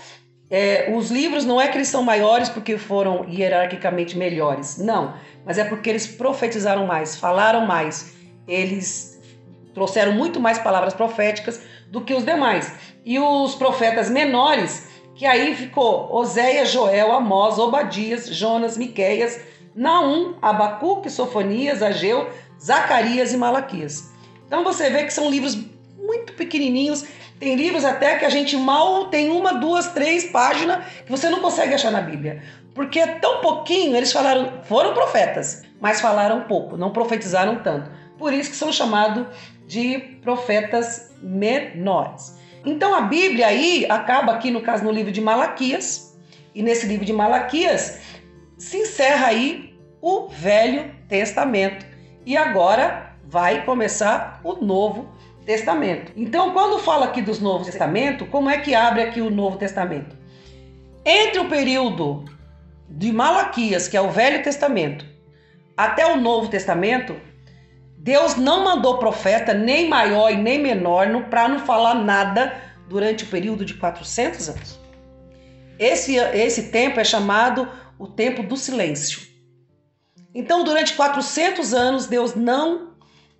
[0.49, 5.13] é, os livros não é que eles são maiores porque foram hierarquicamente melhores, não,
[5.45, 8.13] mas é porque eles profetizaram mais, falaram mais,
[8.47, 9.19] eles
[9.73, 12.73] trouxeram muito mais palavras proféticas do que os demais.
[13.03, 19.39] E os profetas menores, que aí ficou Oséias, Joel, Amós, Obadias, Jonas, Miqueias,
[19.75, 22.29] Naum, Abacuque, Sofonias, Ageu,
[22.61, 24.11] Zacarias e Malaquias.
[24.45, 25.57] Então você vê que são livros
[25.97, 27.05] muito pequenininhos.
[27.39, 31.39] Tem livros até que a gente mal tem uma, duas, três páginas que você não
[31.39, 32.43] consegue achar na Bíblia.
[32.75, 37.89] Porque é tão pouquinho, eles falaram, foram profetas, mas falaram pouco, não profetizaram tanto.
[38.17, 39.25] Por isso que são chamados
[39.65, 42.40] de profetas menores.
[42.65, 46.17] Então a Bíblia aí acaba aqui no caso no livro de Malaquias,
[46.53, 47.99] e nesse livro de Malaquias
[48.57, 51.85] se encerra aí o Velho Testamento.
[52.25, 55.09] E agora vai começar o Novo
[55.45, 56.11] Testamento.
[56.15, 60.15] Então, quando fala aqui dos Novo Testamento, como é que abre aqui o Novo Testamento?
[61.03, 62.25] Entre o período
[62.87, 65.05] de Malaquias, que é o Velho Testamento,
[65.75, 67.15] até o Novo Testamento,
[68.03, 72.51] Deus não mandou profeta nem maior e nem menor para não falar nada
[72.89, 74.79] durante o período de 400 anos.
[75.77, 79.21] Esse, esse tempo é chamado o tempo do silêncio.
[80.33, 82.89] Então, durante 400 anos, Deus não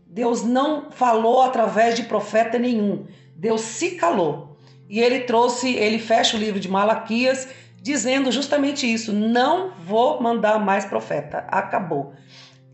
[0.05, 3.07] Deus não falou através de profeta nenhum.
[3.35, 4.57] Deus se calou.
[4.87, 7.47] E ele trouxe, ele fecha o livro de Malaquias
[7.81, 11.45] dizendo justamente isso: não vou mandar mais profeta.
[11.47, 12.13] Acabou.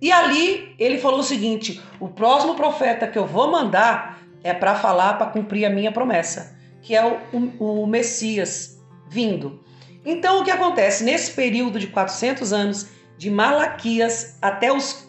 [0.02, 4.76] E ali ele falou o seguinte: o próximo profeta que eu vou mandar é para
[4.76, 7.20] falar, para cumprir a minha promessa, que é o,
[7.60, 8.80] o, o Messias
[9.10, 9.64] vindo.
[10.06, 11.04] Então o que acontece?
[11.04, 15.08] Nesse período de 400 anos, de Malaquias até os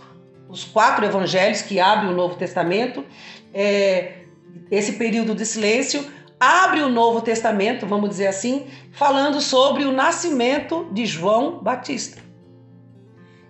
[0.49, 3.05] os quatro evangelhos que abrem o Novo Testamento,
[3.53, 4.23] é,
[4.71, 6.05] esse período de silêncio,
[6.41, 12.23] abre o Novo Testamento, vamos dizer assim, falando sobre o nascimento de João Batista.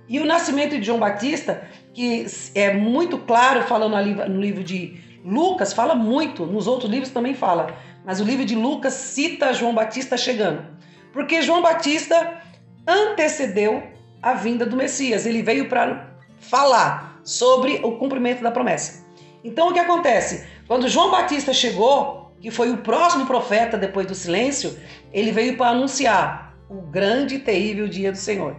[0.09, 4.99] E o nascimento de João Batista, que é muito claro falando ali no livro de
[5.25, 9.75] Lucas, fala muito, nos outros livros também fala, mas o livro de Lucas cita João
[9.75, 10.65] Batista chegando.
[11.13, 12.41] Porque João Batista
[12.87, 13.83] antecedeu
[14.23, 19.05] a vinda do Messias, ele veio para falar sobre o cumprimento da promessa.
[19.45, 20.47] Então o que acontece?
[20.67, 24.79] Quando João Batista chegou, que foi o próximo profeta depois do silêncio,
[25.13, 28.57] ele veio para anunciar o grande e terrível dia do Senhor.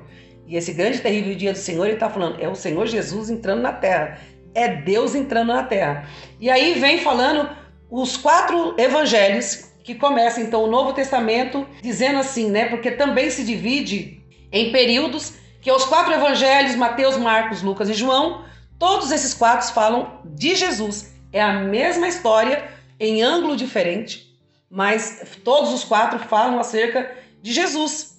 [0.50, 3.62] E esse grande terrível dia do Senhor, ele está falando, é o Senhor Jesus entrando
[3.62, 4.18] na terra.
[4.56, 6.10] É Deus entrando na terra.
[6.40, 7.48] E aí vem falando
[7.88, 12.66] os quatro evangelhos que começam então o Novo Testamento dizendo assim, né?
[12.66, 18.44] Porque também se divide em períodos que os quatro evangelhos, Mateus, Marcos, Lucas e João,
[18.80, 21.14] todos esses quatro falam de Jesus.
[21.32, 22.68] É a mesma história
[23.00, 24.36] em ângulo diferente,
[24.68, 28.19] mas todos os quatro falam acerca de Jesus.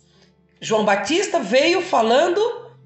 [0.60, 2.40] João Batista veio falando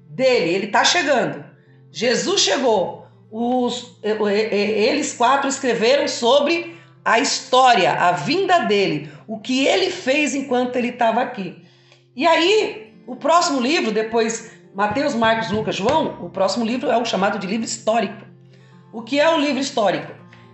[0.09, 1.43] dele, ele está chegando.
[1.91, 3.05] Jesus chegou.
[3.29, 10.75] Os, eles quatro escreveram sobre a história, a vinda dele, o que ele fez enquanto
[10.77, 11.61] ele estava aqui.
[12.15, 17.05] E aí o próximo livro, depois Mateus, Marcos, Lucas, João, o próximo livro é o
[17.05, 18.25] chamado de livro histórico.
[18.91, 20.11] O que é o livro histórico?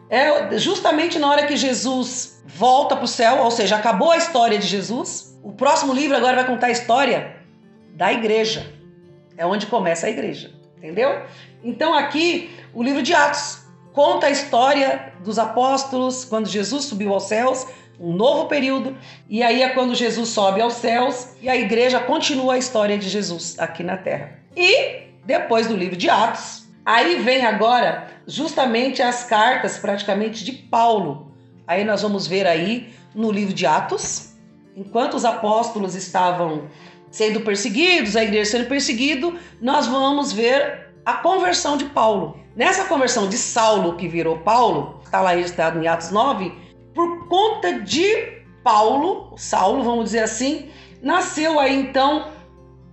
[0.10, 4.57] É justamente na hora que Jesus volta para o céu, ou seja, acabou a história
[4.57, 5.31] de Jesus.
[5.43, 7.36] O próximo livro agora vai contar a história
[7.95, 8.71] da igreja.
[9.38, 11.23] É onde começa a igreja, entendeu?
[11.63, 13.60] Então aqui o livro de Atos
[13.93, 17.67] conta a história dos apóstolos quando Jesus subiu aos céus
[17.99, 18.97] um novo período,
[19.30, 23.08] e aí é quando Jesus sobe aos céus e a igreja continua a história de
[23.08, 24.39] Jesus aqui na terra.
[24.58, 31.32] E depois do livro de Atos, aí vem agora justamente as cartas praticamente de Paulo.
[31.67, 34.31] Aí nós vamos ver aí no livro de Atos,
[34.75, 36.69] enquanto os apóstolos estavam
[37.10, 42.39] sendo perseguidos, a igreja sendo perseguido, nós vamos ver a conversão de Paulo.
[42.55, 46.53] Nessa conversão de Saulo, que virou Paulo, está lá registrado em Atos 9,
[46.93, 50.69] por conta de Paulo, Saulo, vamos dizer assim,
[51.01, 52.29] nasceu aí então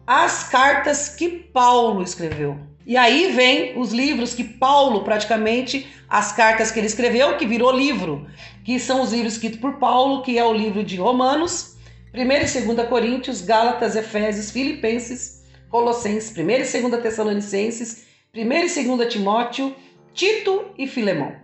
[0.06, 2.58] as cartas que Paulo escreveu.
[2.86, 7.70] E aí vem os livros que Paulo, praticamente, as cartas que ele escreveu, que virou
[7.70, 8.26] livro,
[8.68, 11.78] que são os livros escritos por Paulo, que é o livro de Romanos,
[12.12, 18.04] 1 e 2 Coríntios, Gálatas, Efésios, Filipenses, Colossenses, 1 e 2 Tessalonicenses,
[18.36, 19.74] 1 e 2 Timóteo,
[20.12, 21.34] Tito e Filemão.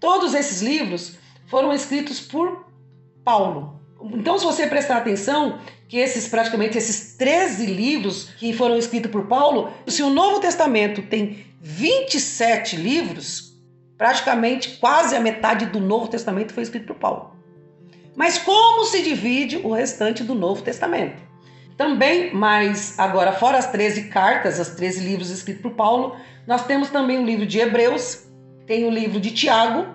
[0.00, 2.64] Todos esses livros foram escritos por
[3.22, 3.78] Paulo.
[4.14, 9.26] Então, se você prestar atenção, que esses praticamente esses 13 livros que foram escritos por
[9.26, 13.45] Paulo, se o Novo Testamento tem 27 livros,
[13.96, 17.36] praticamente quase a metade do Novo Testamento foi escrito por Paulo.
[18.14, 21.22] Mas como se divide o restante do Novo Testamento?
[21.76, 26.88] Também, mas agora fora as 13 cartas, os 13 livros escritos por Paulo, nós temos
[26.88, 28.26] também o livro de Hebreus,
[28.66, 29.86] tem o livro de Tiago,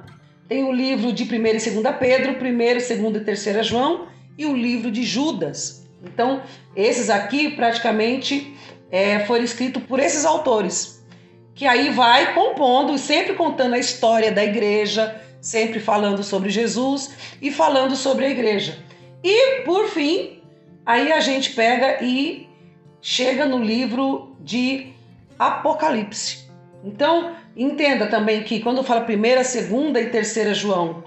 [0.47, 4.55] tem o livro de 1 e 2 Pedro, 1, 2 e 3 João e o
[4.55, 5.87] livro de Judas.
[6.03, 6.43] Então,
[6.75, 8.55] esses aqui praticamente
[8.91, 11.00] é, foram escritos por esses autores,
[11.55, 17.11] que aí vai compondo, sempre contando a história da igreja, sempre falando sobre Jesus
[17.41, 18.77] e falando sobre a igreja.
[19.23, 20.41] E, por fim,
[20.85, 22.49] Aí a gente pega e
[23.01, 24.93] chega no livro de
[25.37, 26.49] Apocalipse.
[26.83, 31.03] Então, entenda também que quando fala primeira, segunda e terceira João,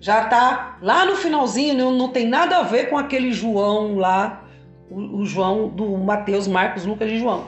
[0.00, 4.44] já está lá no finalzinho, não, não, tem nada a ver com aquele João lá,
[4.90, 7.46] o, João do Mateus, Marcos, Lucas e João.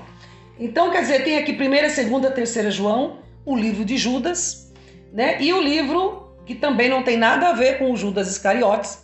[0.61, 4.71] Então, quer dizer, tem aqui primeira, segunda, terceira João, o livro de Judas,
[5.11, 5.41] né?
[5.41, 8.99] E o livro que também não tem nada a ver com o Judas Iscariotes,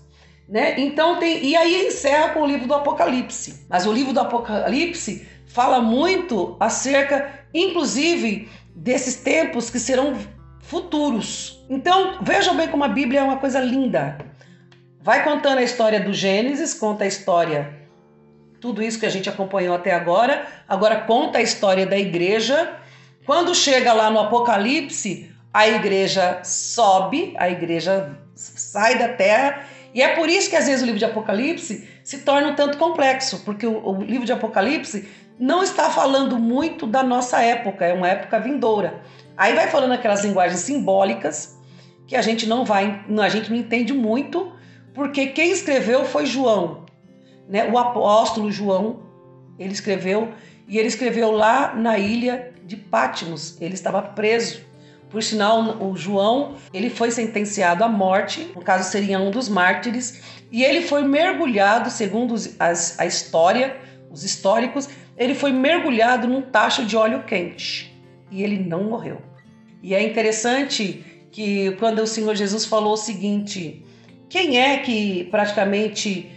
[0.46, 0.78] né?
[0.78, 3.64] Então tem e aí encerra com o livro do Apocalipse.
[3.70, 10.14] Mas o livro do Apocalipse fala muito acerca, inclusive, desses tempos que serão
[10.60, 11.64] futuros.
[11.70, 14.18] Então vejam bem como a Bíblia é uma coisa linda.
[15.00, 17.85] Vai contando a história do Gênesis, conta a história
[18.60, 20.46] tudo isso que a gente acompanhou até agora.
[20.68, 22.74] Agora conta a história da igreja.
[23.24, 29.64] Quando chega lá no Apocalipse, a igreja sobe, a igreja sai da terra
[29.96, 32.76] e é por isso que às vezes o livro de Apocalipse se torna um tanto
[32.76, 37.92] complexo, porque o, o livro de Apocalipse não está falando muito da nossa época, é
[37.92, 39.00] uma época vindoura.
[39.36, 41.58] Aí vai falando aquelas linguagens simbólicas
[42.06, 44.52] que a gente não vai, a gente não entende muito,
[44.94, 46.85] porque quem escreveu foi João,
[47.48, 47.70] né?
[47.70, 49.00] O apóstolo João,
[49.58, 50.32] ele escreveu
[50.68, 53.60] e ele escreveu lá na ilha de Patmos.
[53.60, 54.66] Ele estava preso
[55.10, 60.20] por sinal, o João, ele foi sentenciado à morte, no caso seria um dos mártires,
[60.50, 63.76] e ele foi mergulhado, segundo as, a história,
[64.10, 67.94] os históricos, ele foi mergulhado num tacho de óleo quente
[68.30, 69.22] e ele não morreu.
[69.82, 73.84] E é interessante que quando o Senhor Jesus falou o seguinte:
[74.28, 76.30] quem é que praticamente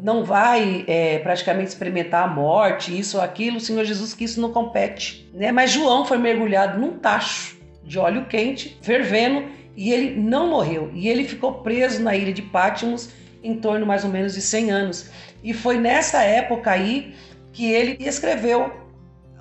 [0.00, 4.40] não vai é, praticamente experimentar a morte, isso ou aquilo, o Senhor Jesus que isso
[4.40, 5.28] não compete.
[5.34, 5.50] Né?
[5.50, 9.44] Mas João foi mergulhado num tacho de óleo quente, fervendo,
[9.76, 10.90] e ele não morreu.
[10.94, 13.10] E ele ficou preso na ilha de Patmos
[13.42, 15.10] em torno mais ou menos de 100 anos.
[15.42, 17.14] E foi nessa época aí
[17.52, 18.72] que ele escreveu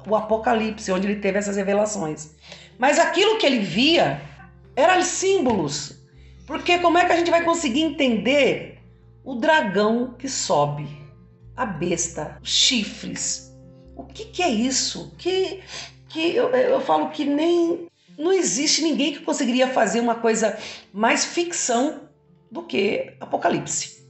[0.08, 2.32] o Apocalipse, onde ele teve essas revelações.
[2.78, 4.22] Mas aquilo que ele via
[4.76, 5.98] eram símbolos.
[6.46, 8.77] Porque como é que a gente vai conseguir entender
[9.28, 10.88] o dragão que sobe,
[11.54, 13.54] a besta, os chifres?
[13.94, 15.14] O que, que é isso?
[15.18, 15.62] Que,
[16.08, 20.58] que eu, eu falo que nem não existe ninguém que conseguiria fazer uma coisa
[20.94, 22.04] mais ficção
[22.50, 24.08] do que Apocalipse.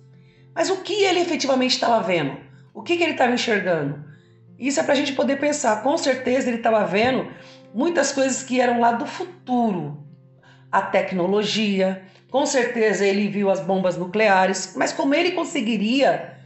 [0.53, 2.37] Mas o que ele efetivamente estava vendo?
[2.71, 4.05] O que, que ele estava enxergando?
[4.59, 5.81] Isso é para a gente poder pensar.
[5.81, 7.27] Com certeza ele estava vendo
[7.73, 10.06] muitas coisas que eram lá do futuro.
[10.71, 16.37] A tecnologia, com certeza ele viu as bombas nucleares, mas como ele conseguiria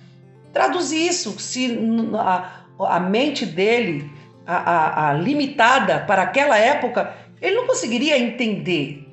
[0.53, 1.77] traduzir isso se
[2.17, 4.09] a, a mente dele,
[4.45, 9.07] a, a, a limitada para aquela época, ele não conseguiria entender.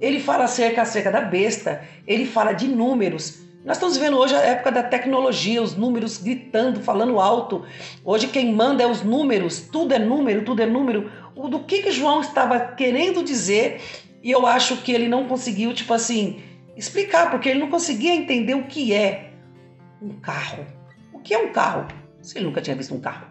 [0.00, 3.42] Ele fala acerca, acerca da besta, ele fala de números.
[3.64, 7.64] Nós estamos vivendo hoje a época da tecnologia, os números gritando, falando alto.
[8.04, 11.10] Hoje quem manda é os números, tudo é número, tudo é número.
[11.34, 13.80] O do que, que João estava querendo dizer
[14.24, 16.42] e eu acho que ele não conseguiu, tipo assim,
[16.76, 19.30] explicar, porque ele não conseguia entender o que é
[20.02, 20.66] um carro.
[21.12, 21.86] O que é um carro?
[22.20, 23.26] Se ele nunca tinha visto um carro.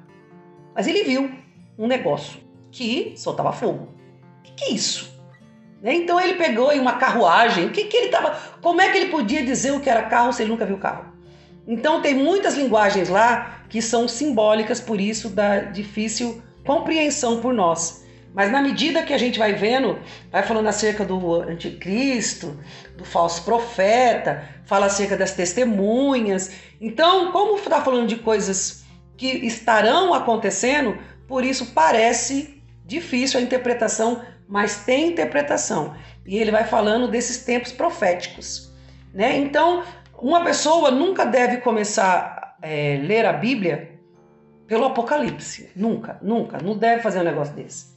[0.73, 1.29] Mas ele viu
[1.77, 2.39] um negócio
[2.71, 3.93] que soltava fogo
[4.55, 5.11] que, é isso?
[5.81, 5.95] Né?
[5.95, 7.65] Então ele pegou em uma carruagem.
[7.65, 8.37] O que, que ele estava?
[8.61, 11.05] Como é que ele podia dizer o que era carro se ele nunca viu carro?
[11.67, 18.02] Então tem muitas linguagens lá que são simbólicas, por isso da difícil compreensão por nós.
[18.33, 19.99] Mas na medida que a gente vai vendo,
[20.31, 22.59] vai falando acerca do anticristo,
[22.97, 26.51] do falso profeta, fala acerca das testemunhas.
[26.81, 28.83] Então, como está falando de coisas
[29.15, 35.95] que estarão acontecendo, por isso parece difícil a interpretação mas tem interpretação.
[36.25, 38.71] E ele vai falando desses tempos proféticos.
[39.13, 39.37] Né?
[39.37, 39.83] Então,
[40.15, 43.99] uma pessoa nunca deve começar a é, ler a Bíblia
[44.67, 45.71] pelo Apocalipse.
[45.75, 46.59] Nunca, nunca.
[46.59, 47.92] Não deve fazer um negócio desse.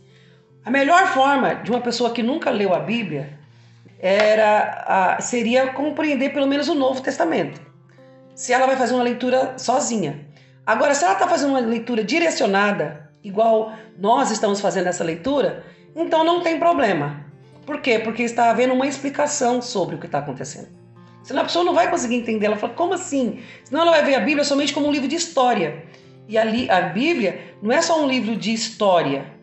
[0.67, 3.39] A melhor forma de uma pessoa que nunca leu a Bíblia
[4.01, 7.61] era seria compreender pelo menos o Novo Testamento.
[8.35, 10.27] Se ela vai fazer uma leitura sozinha.
[10.67, 15.64] Agora, se ela está fazendo uma leitura direcionada, igual nós estamos fazendo essa leitura,
[15.95, 17.25] então não tem problema.
[17.64, 18.01] Por quê?
[18.01, 20.69] Porque está havendo uma explicação sobre o que está acontecendo.
[21.23, 22.47] Senão a pessoa não vai conseguir entender.
[22.47, 23.41] Ela fala, como assim?
[23.62, 25.85] Senão ela vai ver a Bíblia somente como um livro de história.
[26.27, 29.36] E ali, a Bíblia não é só um livro de história,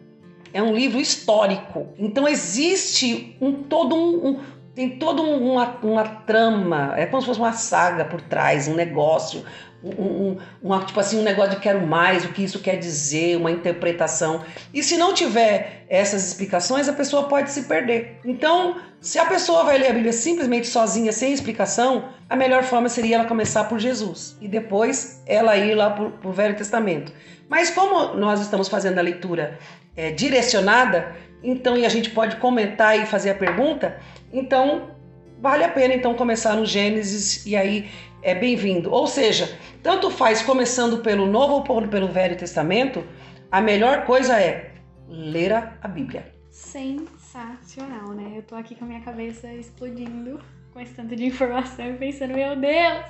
[0.53, 1.89] é um livro histórico.
[1.97, 4.39] Então existe um todo um, um
[4.75, 9.45] tem toda uma, uma trama, é como se fosse uma saga por trás, um negócio,
[9.83, 13.51] um, um, tipo assim, um negócio de quero mais, o que isso quer dizer, uma
[13.51, 14.43] interpretação.
[14.73, 18.19] E se não tiver essas explicações, a pessoa pode se perder.
[18.25, 22.89] Então, se a pessoa vai ler a Bíblia simplesmente sozinha, sem explicação, a melhor forma
[22.89, 27.11] seria ela começar por Jesus e depois ela ir lá para o Velho Testamento.
[27.49, 29.57] Mas como nós estamos fazendo a leitura
[29.95, 33.99] é, direcionada, então e a gente pode comentar e fazer a pergunta,
[34.31, 34.91] então
[35.39, 37.89] vale a pena então começar no Gênesis e aí
[38.21, 38.91] é bem-vindo.
[38.91, 43.03] Ou seja, tanto faz começando pelo Novo ou pelo Velho Testamento,
[43.51, 44.71] a melhor coisa é
[45.07, 46.33] ler a Bíblia.
[46.49, 48.33] Sensacional, né?
[48.35, 50.39] Eu tô aqui com a minha cabeça explodindo
[50.73, 53.05] com esse tanto de informação e pensando, meu Deus!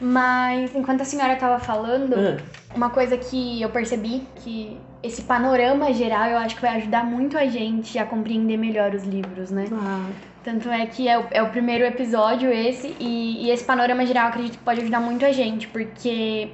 [0.00, 2.36] Mas enquanto a senhora estava falando, hum.
[2.74, 7.38] uma coisa que eu percebi que esse panorama geral eu acho que vai ajudar muito
[7.38, 9.64] a gente a compreender melhor os livros, né?
[9.72, 10.10] Ah.
[10.42, 14.24] Tanto é que é o, é o primeiro episódio esse, e, e esse panorama geral
[14.24, 16.50] eu acredito que pode ajudar muito a gente, porque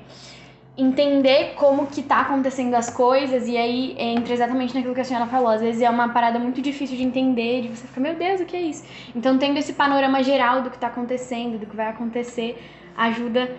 [0.81, 5.26] entender como que tá acontecendo as coisas e aí entra exatamente naquilo que a senhora
[5.26, 5.49] falou.
[5.49, 8.45] Às vezes é uma parada muito difícil de entender, de você ficar, meu Deus, o
[8.45, 8.85] que é isso?
[9.14, 12.62] Então tendo esse panorama geral do que tá acontecendo, do que vai acontecer,
[12.97, 13.51] ajuda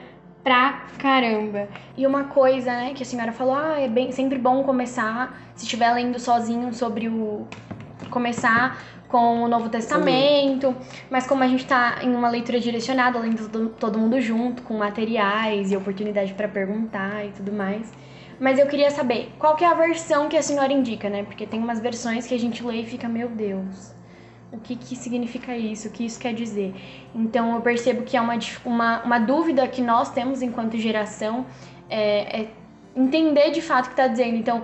[0.43, 1.67] pra caramba.
[1.95, 5.65] E uma coisa, né, que a senhora falou, ah, é bem, sempre bom começar, se
[5.65, 7.47] estiver lendo sozinho sobre o
[8.09, 8.78] começar
[9.12, 10.74] com o Novo Testamento,
[11.09, 15.72] mas como a gente está em uma leitura direcionada, lendo todo mundo junto, com materiais
[15.72, 17.91] e oportunidade para perguntar e tudo mais.
[18.39, 21.24] Mas eu queria saber, qual que é a versão que a senhora indica, né?
[21.24, 23.93] Porque tem umas versões que a gente lê e fica, meu Deus,
[24.51, 25.89] o que, que significa isso?
[25.89, 26.74] O que isso quer dizer?
[27.14, 31.45] Então eu percebo que é uma, uma, uma dúvida que nós temos enquanto geração
[31.89, 32.47] é, é
[32.95, 34.38] entender de fato o que está dizendo.
[34.38, 34.64] Então,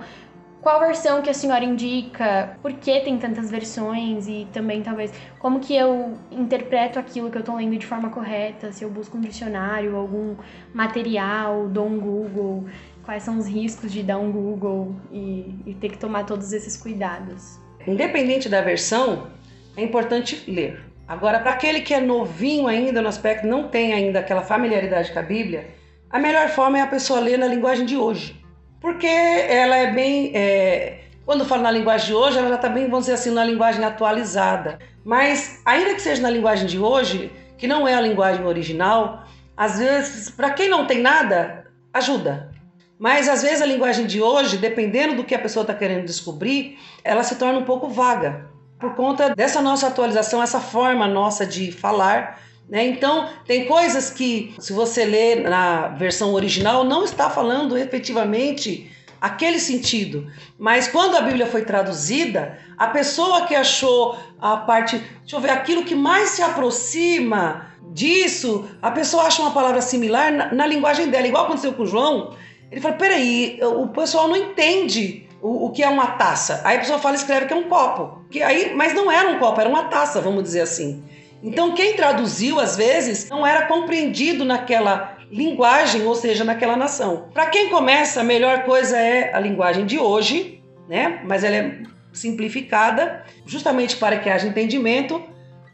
[0.68, 2.58] qual versão que a senhora indica?
[2.60, 4.28] Por que tem tantas versões?
[4.28, 8.70] E também, talvez, como que eu interpreto aquilo que eu estou lendo de forma correta?
[8.70, 10.36] Se eu busco um dicionário, algum
[10.74, 12.66] material, dou um Google,
[13.02, 16.76] quais são os riscos de dar um Google e, e ter que tomar todos esses
[16.76, 17.58] cuidados?
[17.86, 19.28] Independente da versão,
[19.74, 20.84] é importante ler.
[21.08, 25.18] Agora, para aquele que é novinho ainda no aspecto, não tem ainda aquela familiaridade com
[25.18, 25.68] a Bíblia,
[26.10, 28.38] a melhor forma é a pessoa ler na linguagem de hoje
[28.80, 30.32] porque ela é bem.
[30.34, 33.44] É, quando falo na linguagem de hoje, ela já está bem, vamos dizer assim, na
[33.44, 34.78] linguagem atualizada.
[35.04, 39.24] Mas, ainda que seja na linguagem de hoje, que não é a linguagem original,
[39.56, 42.50] às vezes, para quem não tem nada, ajuda.
[42.98, 46.78] Mas, às vezes, a linguagem de hoje, dependendo do que a pessoa está querendo descobrir,
[47.04, 48.46] ela se torna um pouco vaga.
[48.78, 52.86] Por conta dessa nossa atualização, essa forma nossa de falar, né?
[52.86, 58.90] Então, tem coisas que, se você ler na versão original, não está falando efetivamente
[59.20, 60.30] aquele sentido.
[60.58, 65.50] Mas quando a Bíblia foi traduzida, a pessoa que achou a parte, deixa eu ver,
[65.50, 71.08] aquilo que mais se aproxima disso, a pessoa acha uma palavra similar na, na linguagem
[71.08, 72.34] dela, igual aconteceu com o João.
[72.70, 76.60] Ele fala: peraí, o pessoal não entende o, o, que é uma taça.
[76.64, 78.22] Aí a pessoa fala, escreve que é um copo.
[78.30, 81.02] Que aí, mas não era um copo, era uma taça, vamos dizer assim.
[81.42, 87.28] Então, quem traduziu, às vezes, não era compreendido naquela linguagem, ou seja, naquela nação.
[87.32, 91.20] Para quem começa, a melhor coisa é a linguagem de hoje, né?
[91.24, 91.78] Mas ela é
[92.12, 95.22] simplificada, justamente para que haja entendimento.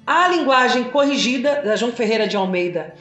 [0.06, 2.94] A linguagem corrigida da João Ferreira de Almeida,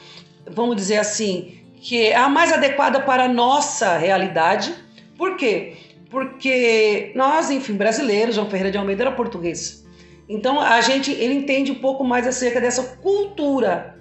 [0.50, 4.74] vamos dizer assim, que é a mais adequada para a nossa realidade.
[5.18, 5.76] Por quê?
[6.08, 9.83] Porque nós, enfim, brasileiros, João Ferreira de Almeida era português.
[10.28, 13.94] Então a gente ele entende um pouco mais acerca dessa cultura,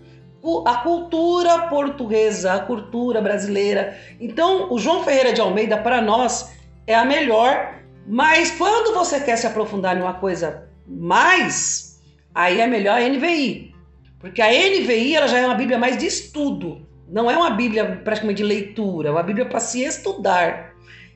[0.66, 3.98] a cultura portuguesa, a cultura brasileira.
[4.20, 6.54] Então o João Ferreira de Almeida para nós
[6.88, 7.76] é a melhor,
[8.08, 12.02] mas quando você quer se aprofundar em uma coisa mais,
[12.34, 13.74] aí é melhor a NVI,
[14.20, 18.02] porque a NVI ela já é uma Bíblia mais de estudo, não é uma Bíblia
[18.04, 20.74] praticamente de leitura, é uma Bíblia para se estudar.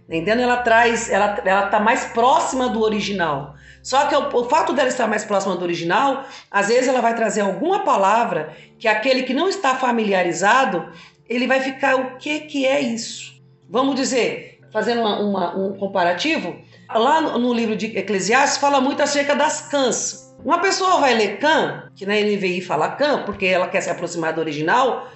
[0.07, 0.41] Entendendo?
[0.41, 3.55] Ela traz, ela, ela tá mais próxima do original.
[3.87, 7.15] Só que o, o, fato dela estar mais próxima do original, às vezes ela vai
[7.15, 10.91] trazer alguma palavra que aquele que não está familiarizado,
[11.25, 13.41] ele vai ficar, o que que é isso?
[13.69, 16.59] Vamos dizer, fazendo uma, uma, um comparativo,
[16.93, 20.35] lá no, no, livro de Eclesiastes fala muito acerca das cãs.
[20.43, 24.33] Uma pessoa vai ler cã, que na NVI fala cã, porque ela quer se aproximar
[24.33, 25.07] do original,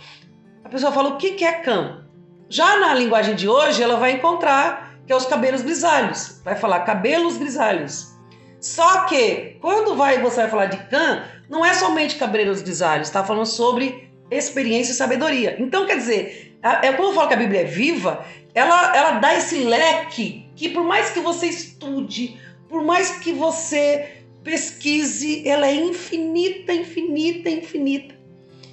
[0.63, 2.05] a pessoa fala o que que é cã?
[2.47, 6.39] Já na linguagem de hoje, ela vai encontrar que é os cabelos grisalhos.
[6.45, 8.10] Vai falar cabelos grisalhos.
[8.61, 13.23] Só que quando vai, você vai falar de Khan, não é somente cabelos grisalhos, está
[13.23, 15.57] falando sobre experiência e sabedoria.
[15.59, 19.33] Então, quer dizer, é quando eu falo que a Bíblia é viva, ela, ela dá
[19.35, 22.39] esse leque que por mais que você estude,
[22.69, 28.15] por mais que você pesquise, ela é infinita, infinita, infinita.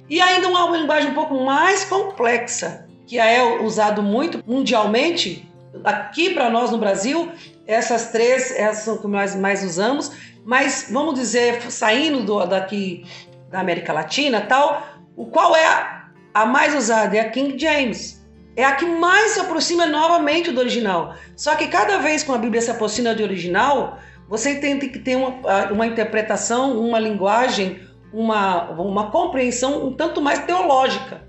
[0.07, 5.47] E ainda uma linguagem um pouco mais complexa, que é usado muito mundialmente,
[5.83, 7.31] aqui para nós no Brasil,
[7.69, 10.11] essas três essas são que nós mais usamos,
[10.43, 13.05] mas vamos dizer, saindo do, daqui
[13.51, 17.15] da América Latina tal, o qual é a, a mais usada?
[17.15, 18.19] É a King James.
[18.55, 21.13] É a que mais se aproxima novamente do original.
[21.35, 25.15] Só que cada vez que a Bíblia se aproxima do original, você tem que ter
[25.15, 27.79] uma, uma interpretação, uma linguagem,
[28.11, 31.21] uma, uma compreensão um tanto mais teológica.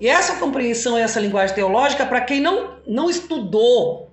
[0.00, 4.07] E essa compreensão essa linguagem teológica, para quem não, não estudou,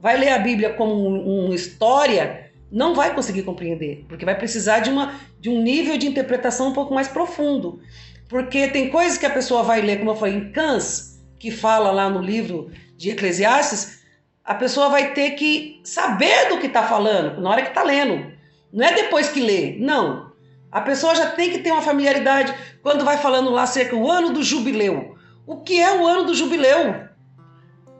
[0.00, 4.80] vai ler a Bíblia como uma um história, não vai conseguir compreender, porque vai precisar
[4.80, 7.80] de, uma, de um nível de interpretação um pouco mais profundo.
[8.28, 11.90] Porque tem coisas que a pessoa vai ler, como eu falei, em Cãs, que fala
[11.90, 14.02] lá no livro de Eclesiastes,
[14.44, 18.32] a pessoa vai ter que saber do que está falando na hora que está lendo.
[18.72, 20.32] Não é depois que lê, não.
[20.70, 24.32] A pessoa já tem que ter uma familiaridade quando vai falando lá acerca do ano
[24.32, 25.18] do jubileu
[25.48, 27.08] o que é o ano do jubileu.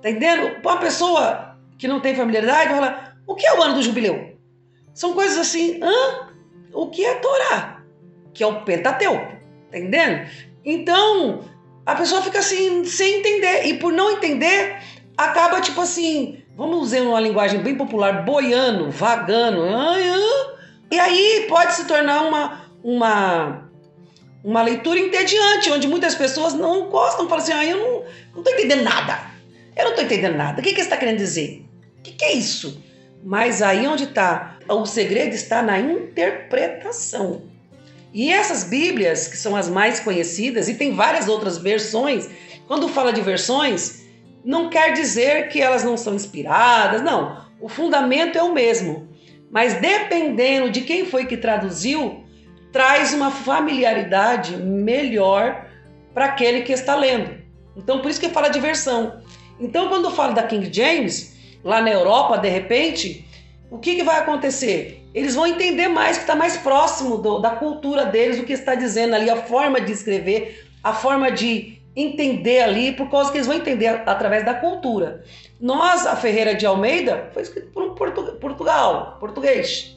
[0.03, 0.61] Tá entendendo?
[0.63, 1.48] Uma pessoa
[1.79, 4.37] que não tem familiaridade vai falar: o que é o ano do jubileu?
[4.93, 6.29] São coisas assim, hã?
[6.73, 7.83] O que é Torá?
[8.35, 9.33] Que é o Pentateuco.
[9.71, 10.29] Tá entendendo?
[10.65, 11.45] Então,
[11.87, 13.67] a pessoa fica assim, sem entender.
[13.67, 14.79] E por não entender,
[15.17, 19.63] acaba tipo assim, vamos usar uma linguagem bem popular, boiando, vagando.
[20.91, 23.69] E aí pode se tornar uma, uma
[24.43, 28.05] uma leitura entediante, onde muitas pessoas não gostam, falam assim, ah, eu não,
[28.37, 29.21] não tô entendendo nada.
[29.77, 30.61] Eu não tô entendendo nada.
[30.61, 31.68] O que, que você está querendo dizer?
[31.99, 32.83] O que, que é isso?
[33.25, 37.43] Mas aí onde está, o segredo está na interpretação.
[38.13, 42.29] E essas Bíblias, que são as mais conhecidas, e tem várias outras versões,
[42.67, 44.07] quando fala de versões,
[44.45, 47.45] não quer dizer que elas não são inspiradas, não.
[47.61, 49.09] O fundamento é o mesmo.
[49.51, 52.25] Mas dependendo de quem foi que traduziu,
[52.73, 55.67] traz uma familiaridade melhor
[56.15, 57.37] para aquele que está lendo.
[57.77, 59.21] Então, por isso que fala de versão.
[59.61, 63.25] Então, quando fala da King James, lá na Europa, de repente,
[63.71, 65.05] o que, que vai acontecer?
[65.15, 68.75] Eles vão entender mais, que está mais próximo do, da cultura deles, o que está
[68.75, 73.47] dizendo ali, a forma de escrever, a forma de entender ali, por causa que eles
[73.47, 75.25] vão entender através da cultura.
[75.61, 79.97] Nós, a Ferreira de Almeida, foi escrito por um Portugal, português.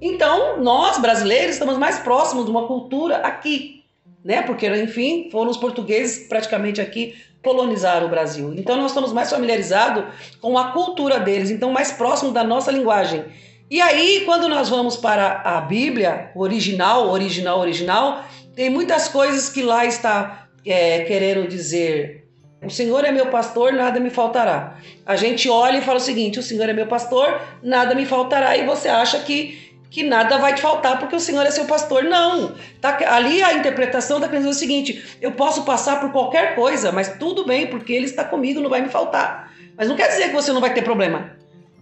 [0.00, 3.84] Então, nós brasileiros estamos mais próximos de uma cultura aqui,
[4.24, 4.42] né?
[4.42, 8.52] Porque, enfim, foram os portugueses praticamente aqui colonizaram o Brasil.
[8.56, 10.04] Então, nós estamos mais familiarizados
[10.40, 13.24] com a cultura deles, então mais próximo da nossa linguagem.
[13.70, 18.24] E aí, quando nós vamos para a Bíblia original, original, original,
[18.54, 22.26] tem muitas coisas que lá está é, querendo dizer.
[22.62, 24.76] O Senhor é meu pastor, nada me faltará.
[25.06, 28.56] A gente olha e fala o seguinte: o Senhor é meu pastor, nada me faltará.
[28.56, 32.04] E você acha que que nada vai te faltar porque o Senhor é seu pastor.
[32.04, 32.54] Não.
[32.80, 36.92] Tá, ali a interpretação está querendo dizer o seguinte: eu posso passar por qualquer coisa,
[36.92, 39.52] mas tudo bem, porque Ele está comigo, não vai me faltar.
[39.76, 41.32] Mas não quer dizer que você não vai ter problema.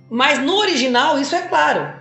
[0.08, 1.98] Mas no original, isso é claro.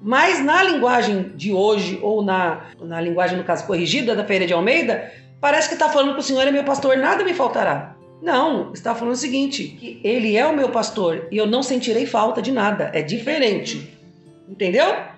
[0.00, 4.52] Mas na linguagem de hoje, ou na, na linguagem, no caso, corrigida da Feira de
[4.52, 7.94] Almeida, parece que está falando que o Senhor é meu pastor, nada me faltará.
[8.22, 12.06] Não, está falando o seguinte: que Ele é o meu pastor e eu não sentirei
[12.06, 12.90] falta de nada.
[12.94, 13.98] É diferente.
[14.48, 15.11] Entendeu?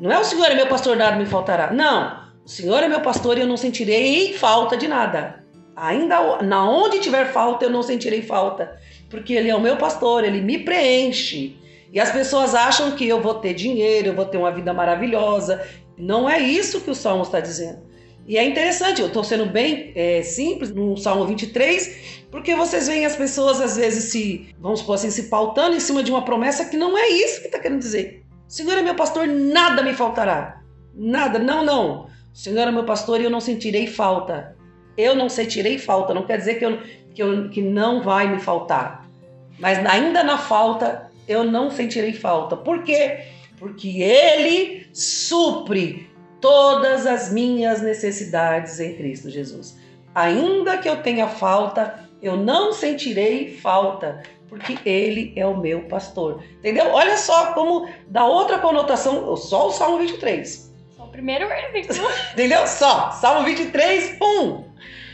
[0.00, 1.70] Não é o Senhor é meu pastor, nada me faltará.
[1.72, 2.20] Não.
[2.44, 5.44] O Senhor é meu pastor e eu não sentirei falta de nada.
[5.76, 8.78] Ainda na onde tiver falta, eu não sentirei falta.
[9.10, 11.54] Porque Ele é o meu pastor, Ele me preenche.
[11.92, 15.66] E as pessoas acham que eu vou ter dinheiro, eu vou ter uma vida maravilhosa.
[15.98, 17.80] Não é isso que o Salmo está dizendo.
[18.26, 23.04] E é interessante, eu estou sendo bem é, simples no Salmo 23, porque vocês veem
[23.04, 26.64] as pessoas às vezes se, vamos supor assim, se pautando em cima de uma promessa
[26.64, 28.19] que não é isso que está querendo dizer.
[28.50, 30.60] Senhor é meu pastor, nada me faltará.
[30.92, 32.06] Nada, não, não.
[32.06, 34.56] O Senhor é meu pastor e eu não sentirei falta.
[34.96, 36.78] Eu não sentirei falta, não quer dizer que, eu,
[37.14, 39.08] que, eu, que não vai me faltar.
[39.56, 42.56] Mas ainda na falta, eu não sentirei falta.
[42.56, 43.20] Por quê?
[43.56, 49.78] Porque Ele supre todas as minhas necessidades em Cristo Jesus.
[50.12, 56.42] Ainda que eu tenha falta, eu não sentirei falta, porque Ele é o meu pastor.
[56.58, 56.88] Entendeu?
[56.88, 60.70] Olha só como dá outra conotação, só o Salmo 23.
[60.96, 62.10] Só o primeiro versículo.
[62.34, 62.66] Entendeu?
[62.66, 64.64] Só, Salmo 23, 1.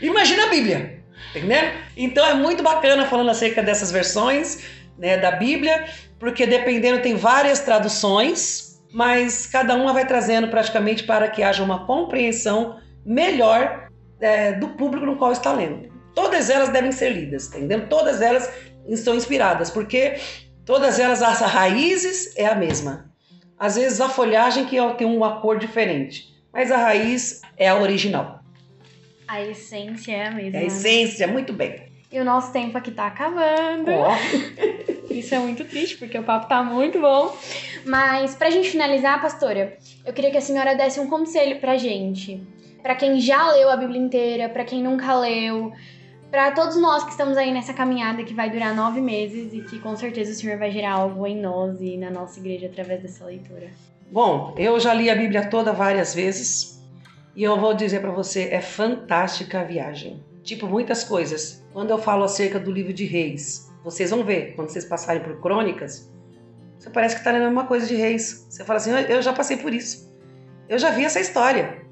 [0.01, 1.03] Imagina a Bíblia.
[1.35, 1.71] Entendeu?
[1.95, 4.63] Então é muito bacana falando acerca dessas versões
[4.97, 5.85] né, da Bíblia,
[6.19, 11.85] porque dependendo tem várias traduções, mas cada uma vai trazendo praticamente para que haja uma
[11.85, 15.95] compreensão melhor é, do público no qual está lendo.
[16.15, 17.87] Todas elas devem ser lidas, entendeu?
[17.87, 18.51] Todas elas
[18.87, 20.15] estão inspiradas, porque
[20.65, 23.11] todas elas, as raízes é a mesma.
[23.59, 28.41] Às vezes a folhagem que tem uma cor diferente, mas a raiz é a original.
[29.27, 30.59] A essência é a mesma.
[30.59, 31.87] É a essência, muito bem.
[32.11, 33.91] E o nosso tempo aqui tá acabando.
[33.91, 35.07] Oh.
[35.13, 37.35] Isso é muito triste, porque o papo tá muito bom.
[37.85, 42.41] Mas pra gente finalizar, pastora, eu queria que a senhora desse um conselho pra gente.
[42.81, 45.73] Pra quem já leu a Bíblia inteira, pra quem nunca leu,
[46.29, 49.79] para todos nós que estamos aí nessa caminhada que vai durar nove meses e que
[49.79, 53.25] com certeza o Senhor vai gerar algo em nós e na nossa igreja através dessa
[53.25, 53.69] leitura.
[54.11, 56.81] Bom, eu já li a Bíblia toda várias vezes
[57.35, 60.23] e eu vou dizer para você, é fantástica a viagem.
[60.43, 61.63] Tipo, muitas coisas.
[61.73, 65.39] Quando eu falo acerca do livro de Reis, vocês vão ver, quando vocês passarem por
[65.39, 66.11] crônicas,
[66.79, 68.47] você parece que está lendo a mesma coisa de Reis.
[68.49, 70.11] Você fala assim, eu já passei por isso.
[70.69, 71.85] Eu já vi essa história.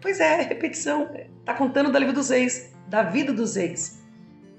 [0.00, 1.08] Pois é, repetição.
[1.44, 4.02] Tá contando do livro dos Reis, da vida dos reis.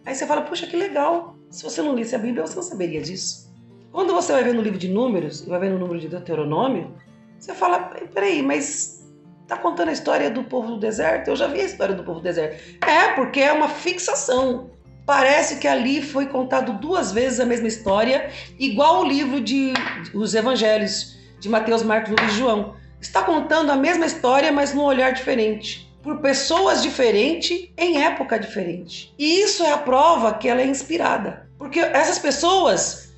[0.05, 1.35] Aí você fala, puxa, que legal.
[1.49, 3.53] Se você não lisse a Bíblia, você não saberia disso.
[3.91, 6.93] Quando você vai ver no livro de Números, vai ver no número de Deuteronômio,
[7.39, 7.79] você fala,
[8.13, 9.05] peraí, mas
[9.47, 11.29] tá contando a história do povo do deserto?
[11.29, 12.61] Eu já vi a história do povo do deserto.
[12.85, 14.71] É, porque é uma fixação.
[15.05, 19.73] Parece que ali foi contado duas vezes a mesma história, igual o livro de
[20.13, 22.75] os evangelhos de Mateus, Marcos, Lucas e João.
[22.99, 29.13] Está contando a mesma história, mas num olhar diferente por pessoas diferentes em época diferente.
[29.19, 31.49] E isso é a prova que ela é inspirada.
[31.57, 33.13] Porque essas pessoas,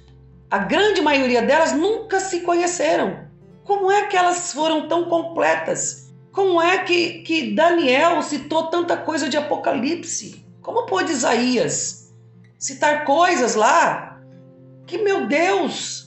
[0.50, 3.28] a grande maioria delas nunca se conheceram.
[3.64, 6.12] Como é que elas foram tão completas?
[6.32, 10.44] Como é que, que Daniel citou tanta coisa de Apocalipse?
[10.60, 12.12] Como pôde Isaías
[12.58, 14.20] citar coisas lá
[14.88, 15.99] que, meu Deus,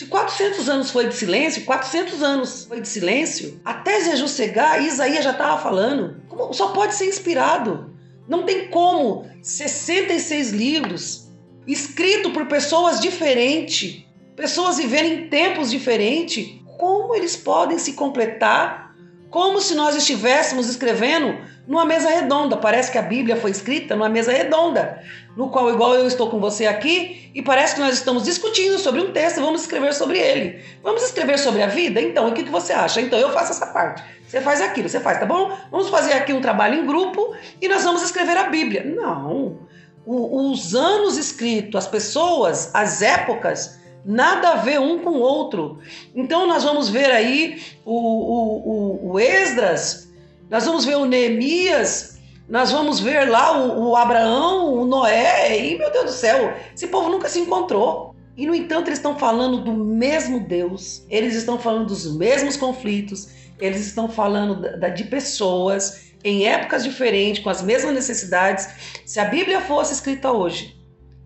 [0.00, 5.22] se 400 anos foi de silêncio, 400 anos foi de silêncio, até Jeju chegar, Isaías
[5.22, 6.22] já estava falando.
[6.26, 7.94] Como, só pode ser inspirado.
[8.26, 11.28] Não tem como 66 livros
[11.66, 14.02] escritos por pessoas diferentes,
[14.34, 16.48] pessoas vivendo em tempos diferentes,
[16.78, 18.89] como eles podem se completar?
[19.30, 21.38] Como se nós estivéssemos escrevendo
[21.70, 22.56] numa mesa redonda.
[22.56, 25.00] Parece que a Bíblia foi escrita numa mesa redonda,
[25.36, 29.00] no qual, igual eu estou com você aqui, e parece que nós estamos discutindo sobre
[29.00, 30.64] um texto vamos escrever sobre ele.
[30.82, 32.00] Vamos escrever sobre a vida?
[32.00, 33.00] Então, o que, que você acha?
[33.00, 34.02] Então, eu faço essa parte.
[34.26, 35.56] Você faz aquilo, você faz, tá bom?
[35.70, 38.84] Vamos fazer aqui um trabalho em grupo e nós vamos escrever a Bíblia.
[38.84, 39.58] Não.
[40.04, 45.78] O, os anos escritos, as pessoas, as épocas, nada a ver um com o outro.
[46.14, 50.10] Então, nós vamos ver aí o, o, o, o Esdras
[50.50, 55.78] nós vamos ver o Neemias, nós vamos ver lá o, o Abraão, o Noé, e
[55.78, 58.16] meu Deus do céu, esse povo nunca se encontrou.
[58.36, 63.28] E no entanto, eles estão falando do mesmo Deus, eles estão falando dos mesmos conflitos,
[63.60, 64.60] eles estão falando
[64.92, 68.68] de pessoas em épocas diferentes, com as mesmas necessidades.
[69.06, 70.76] Se a Bíblia fosse escrita hoje,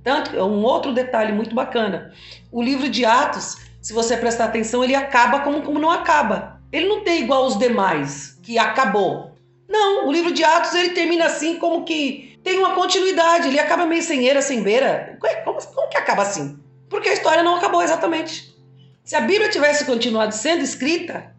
[0.03, 2.13] tanto um outro detalhe muito bacana,
[2.55, 6.61] o livro de Atos, se você prestar atenção, ele acaba como, como não acaba.
[6.71, 9.33] Ele não tem igual os demais que acabou.
[9.69, 13.87] Não, o livro de Atos ele termina assim como que tem uma continuidade, ele acaba
[13.87, 15.19] meio sem eira, sem beira.
[15.45, 16.57] Como, como que acaba assim?
[16.89, 18.55] Porque a história não acabou exatamente.
[19.03, 21.35] Se a Bíblia tivesse continuado sendo escrita,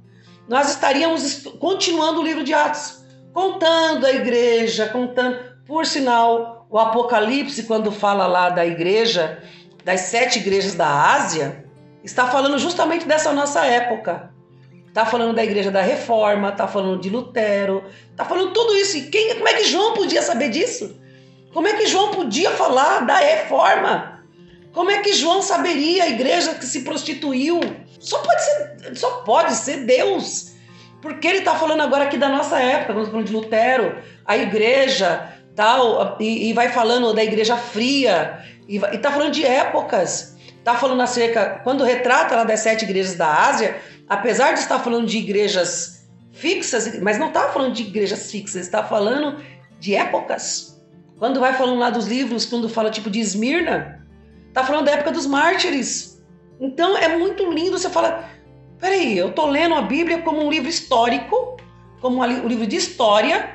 [0.49, 5.55] nós estaríamos continuando o livro de Atos, contando a igreja, contando.
[5.66, 9.41] Por sinal, o Apocalipse, quando fala lá da igreja,
[9.86, 11.63] das sete igrejas da Ásia,
[12.03, 14.33] está falando justamente dessa nossa época.
[14.91, 17.83] Tá falando da igreja da reforma, tá falando de Lutero,
[18.15, 18.97] tá falando tudo isso.
[18.97, 20.99] E quem, como é que João podia saber disso?
[21.53, 24.23] Como é que João podia falar da reforma?
[24.73, 27.59] Como é que João saberia a igreja que se prostituiu?
[27.99, 30.53] Só pode ser, só pode ser Deus.
[31.01, 35.34] Porque ele está falando agora aqui da nossa época, estamos falando de Lutero, a igreja,
[35.55, 40.35] tal, e, e vai falando da igreja fria, e está falando de épocas.
[40.57, 43.79] Está falando acerca, quando retrata lá das sete igrejas da Ásia,
[44.09, 48.83] apesar de estar falando de igrejas fixas, mas não está falando de igrejas fixas, está
[48.83, 49.39] falando
[49.79, 50.81] de épocas.
[51.19, 54.05] Quando vai falando lá dos livros, quando fala tipo de Esmirna,
[54.47, 56.21] está falando da época dos mártires.
[56.59, 58.31] Então é muito lindo você falar,
[58.79, 61.57] peraí, eu tô lendo a Bíblia como um livro histórico,
[62.01, 63.54] como um livro de história,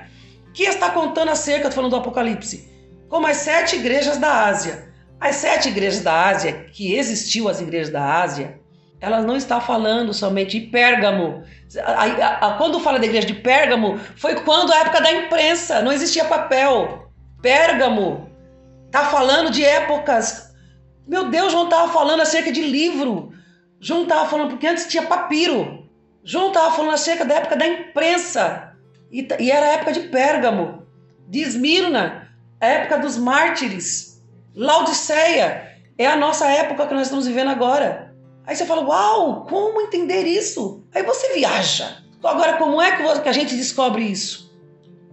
[0.53, 2.69] que está contando acerca, tô falando do Apocalipse,
[3.09, 4.91] como as sete igrejas da Ásia.
[5.21, 8.59] As sete igrejas da Ásia, que existiu as igrejas da Ásia,
[9.01, 11.43] elas não estão falando somente de Pérgamo.
[12.57, 17.11] Quando fala da igreja de Pérgamo, foi quando a época da imprensa, não existia papel.
[17.43, 18.31] Pérgamo
[18.91, 20.55] tá falando de épocas.
[21.07, 23.33] Meu Deus, João estava falando acerca de livro.
[23.79, 25.89] João estava falando, porque antes tinha papiro.
[26.25, 28.70] João estava falando acerca da época da imprensa.
[29.11, 30.87] E, e era a época de Pérgamo,
[31.29, 32.29] de Esmirna,
[32.61, 34.23] a época dos mártires.
[34.55, 38.15] Laodiceia é a nossa época que nós estamos vivendo agora.
[38.47, 40.85] Aí você fala, uau, como entender isso?
[40.95, 42.03] Aí você viaja.
[42.23, 44.51] Agora, como é que a gente descobre isso?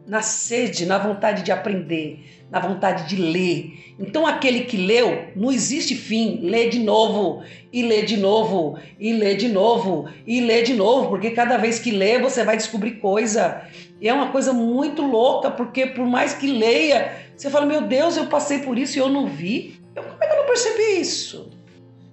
[0.05, 3.95] Na sede, na vontade de aprender, na vontade de ler.
[3.99, 6.39] Então, aquele que leu, não existe fim.
[6.43, 7.43] Lê de novo,
[7.73, 11.79] e lê de novo, e lê de novo, e lê de novo, porque cada vez
[11.79, 13.61] que lê, você vai descobrir coisa.
[13.99, 18.15] E é uma coisa muito louca, porque por mais que leia, você fala: Meu Deus,
[18.15, 19.79] eu passei por isso e eu não vi.
[19.95, 21.51] Eu, como é que eu não percebi isso?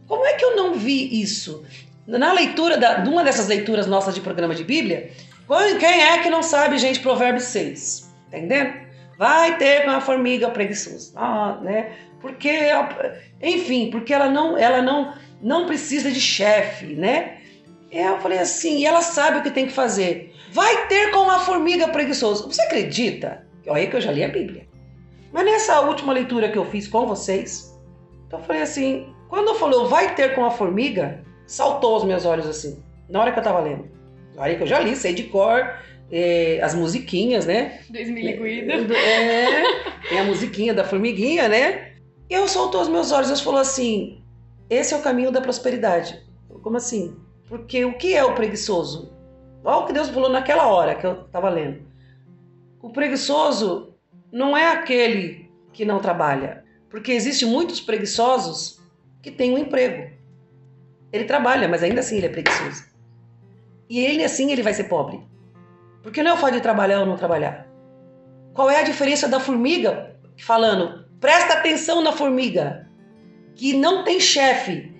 [0.09, 1.64] Como é que eu não vi isso?
[2.07, 5.11] Na leitura, da, de uma dessas leituras nossas de programa de Bíblia,
[5.78, 8.11] quem é que não sabe, gente, Provérbios 6?
[8.28, 8.84] Entendendo?
[9.18, 11.92] Vai ter com a formiga preguiçosa, ah, né?
[12.20, 12.50] Porque,
[13.42, 17.38] enfim, porque ela não, ela não, não precisa de chefe, né?
[17.90, 20.34] Eu falei assim, e ela sabe o que tem que fazer.
[20.50, 22.46] Vai ter com a formiga preguiçosa.
[22.46, 23.46] Você acredita?
[23.66, 24.66] Olha que eu já li a Bíblia.
[25.32, 27.76] Mas nessa última leitura que eu fiz com vocês,
[28.30, 32.82] eu falei assim, quando falou vai ter com a formiga, saltou os meus olhos assim,
[33.08, 33.88] na hora que eu tava lendo.
[34.38, 35.76] Aí que eu já li, sei de cor,
[36.11, 37.80] é, as musiquinhas, né?
[37.90, 38.96] 2000 Guida.
[38.96, 39.62] É,
[40.09, 41.92] tem a musiquinha da formiguinha, né?
[42.28, 44.22] E eu soltou os meus olhos e falou assim:
[44.68, 46.22] esse é o caminho da prosperidade.
[46.62, 47.16] Como assim?
[47.48, 49.12] Porque o que é o preguiçoso?
[49.62, 51.82] Olha o que Deus falou naquela hora que eu estava lendo.
[52.82, 53.94] O preguiçoso
[54.32, 58.80] não é aquele que não trabalha, porque existem muitos preguiçosos
[59.22, 60.11] que têm um emprego.
[61.12, 62.84] Ele trabalha, mas ainda assim ele é preguiçoso.
[63.88, 65.20] E ele assim ele vai ser pobre.
[66.05, 67.66] Porque não é o fato de trabalhar ou não trabalhar.
[68.52, 72.86] Qual é a diferença da formiga falando, presta atenção na formiga,
[73.55, 74.92] que não tem chefe.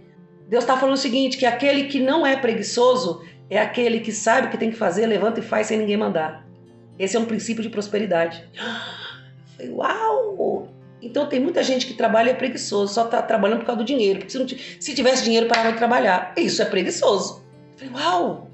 [0.49, 4.47] Deus está falando o seguinte, que aquele que não é preguiçoso é aquele que sabe
[4.47, 6.47] o que tem que fazer, levanta e faz sem ninguém mandar.
[6.99, 8.45] Esse é um princípio de prosperidade.
[9.57, 10.69] falei, uau!
[11.03, 13.87] Então tem muita gente que trabalha e é preguiçoso, só está trabalhando por causa do
[13.87, 14.21] dinheiro.
[14.21, 16.33] Porque se, não, se tivesse dinheiro, parava de trabalhar.
[16.37, 17.45] Isso é preguiçoso.
[17.77, 18.51] falei, uau!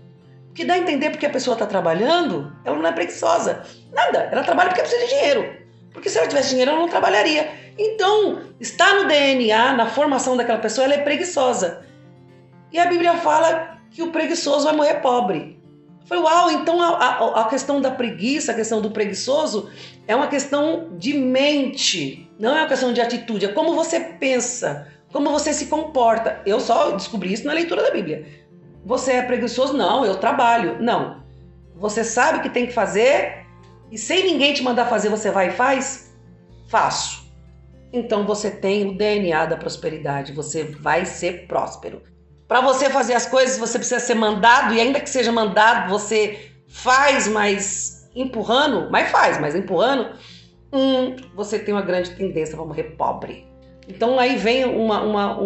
[0.61, 3.63] Que dá a entender porque a pessoa está trabalhando, ela não é preguiçosa.
[3.95, 5.57] Nada, ela trabalha porque precisa de dinheiro.
[5.91, 7.51] Porque se ela tivesse dinheiro, ela não trabalharia.
[7.79, 11.87] Então, está no DNA, na formação daquela pessoa, ela é preguiçosa.
[12.71, 15.59] E a Bíblia fala que o preguiçoso vai morrer pobre.
[16.05, 19.71] Foi uau, então a, a, a, questão da preguiça, a questão do preguiçoso
[20.07, 24.89] é uma questão de mente, não é uma questão de atitude, é como você pensa,
[25.11, 26.43] como você se comporta.
[26.45, 28.50] Eu só descobri isso na leitura da Bíblia.
[28.85, 29.77] Você é preguiçoso?
[29.77, 30.81] Não, eu trabalho.
[30.81, 31.23] Não.
[31.77, 33.47] Você sabe o que tem que fazer
[33.91, 36.15] e sem ninguém te mandar fazer, você vai e faz?
[36.69, 37.29] Faço.
[37.93, 42.03] Então você tem o DNA da prosperidade, você vai ser próspero.
[42.47, 46.51] Para você fazer as coisas, você precisa ser mandado e ainda que seja mandado, você
[46.69, 50.17] faz, mas empurrando, mas faz, mas empurrando,
[50.73, 53.47] hum, você tem uma grande tendência para morrer pobre.
[53.89, 55.39] Então aí vem uma, uma,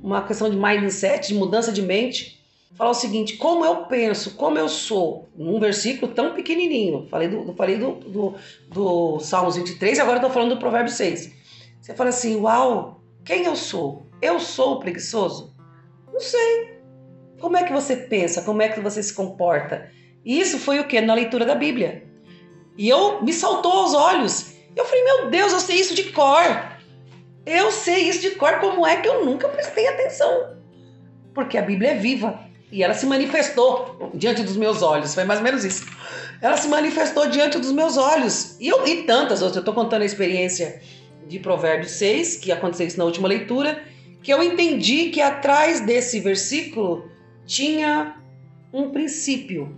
[0.00, 2.37] uma questão de mindset, de mudança de mente,
[2.76, 7.06] falar o seguinte: como eu penso, como eu sou, num versículo tão pequenininho.
[7.08, 8.34] Falei do, falei do, do,
[8.68, 11.32] do Salmos 23 e agora estou falando do Provérbio 6.
[11.80, 14.06] Você fala assim: uau, quem eu sou?
[14.20, 15.54] Eu sou preguiçoso?
[16.12, 16.78] Não sei.
[17.40, 18.42] Como é que você pensa?
[18.42, 19.90] Como é que você se comporta?
[20.24, 21.00] E isso foi o que?
[21.00, 22.04] Na leitura da Bíblia.
[22.76, 24.54] E eu me saltou aos olhos.
[24.74, 26.78] Eu falei: meu Deus, eu sei isso de cor.
[27.46, 28.60] Eu sei isso de cor.
[28.60, 30.56] Como é que eu nunca prestei atenção?
[31.32, 32.47] Porque a Bíblia é viva.
[32.70, 35.14] E ela se manifestou diante dos meus olhos.
[35.14, 35.86] Foi mais ou menos isso.
[36.40, 38.56] Ela se manifestou diante dos meus olhos.
[38.60, 39.56] E, eu, e tantas outras.
[39.56, 40.80] Eu estou contando a experiência
[41.26, 43.82] de Provérbios 6, que aconteceu isso na última leitura,
[44.22, 47.10] que eu entendi que atrás desse versículo
[47.46, 48.16] tinha
[48.72, 49.76] um princípio.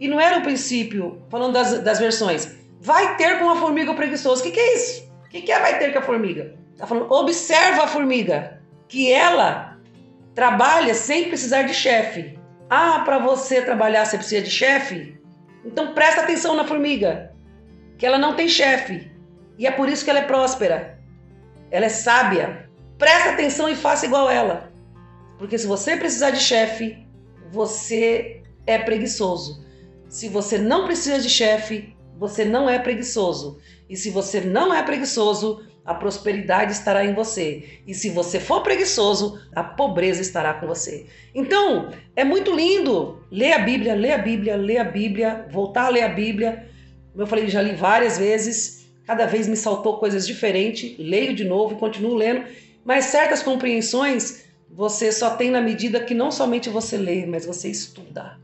[0.00, 3.96] E não era um princípio, falando das, das versões, vai ter com a formiga o
[3.96, 4.40] preguiçoso.
[4.40, 5.08] O que, que é isso?
[5.26, 6.56] O que, que é vai ter com a formiga?
[6.72, 9.67] Está falando, observa a formiga, que ela
[10.38, 12.38] Trabalha sem precisar de chefe.
[12.70, 15.20] Ah, para você trabalhar você precisa de chefe?
[15.64, 17.34] Então presta atenção na formiga,
[17.98, 19.10] que ela não tem chefe.
[19.58, 20.96] E é por isso que ela é próspera.
[21.72, 22.70] Ela é sábia.
[22.96, 24.72] Presta atenção e faça igual ela.
[25.40, 27.04] Porque se você precisar de chefe,
[27.50, 29.66] você é preguiçoso.
[30.08, 33.58] Se você não precisa de chefe, você não é preguiçoso.
[33.90, 37.80] E se você não é preguiçoso, a prosperidade estará em você.
[37.86, 41.06] E se você for preguiçoso, a pobreza estará com você.
[41.34, 45.88] Então, é muito lindo ler a Bíblia, ler a Bíblia, ler a Bíblia, voltar a
[45.88, 46.68] ler a Bíblia.
[47.10, 51.44] Como eu falei, já li várias vezes, cada vez me saltou coisas diferentes, leio de
[51.44, 52.44] novo e continuo lendo,
[52.84, 57.70] mas certas compreensões você só tem na medida que não somente você lê, mas você
[57.70, 58.38] estuda.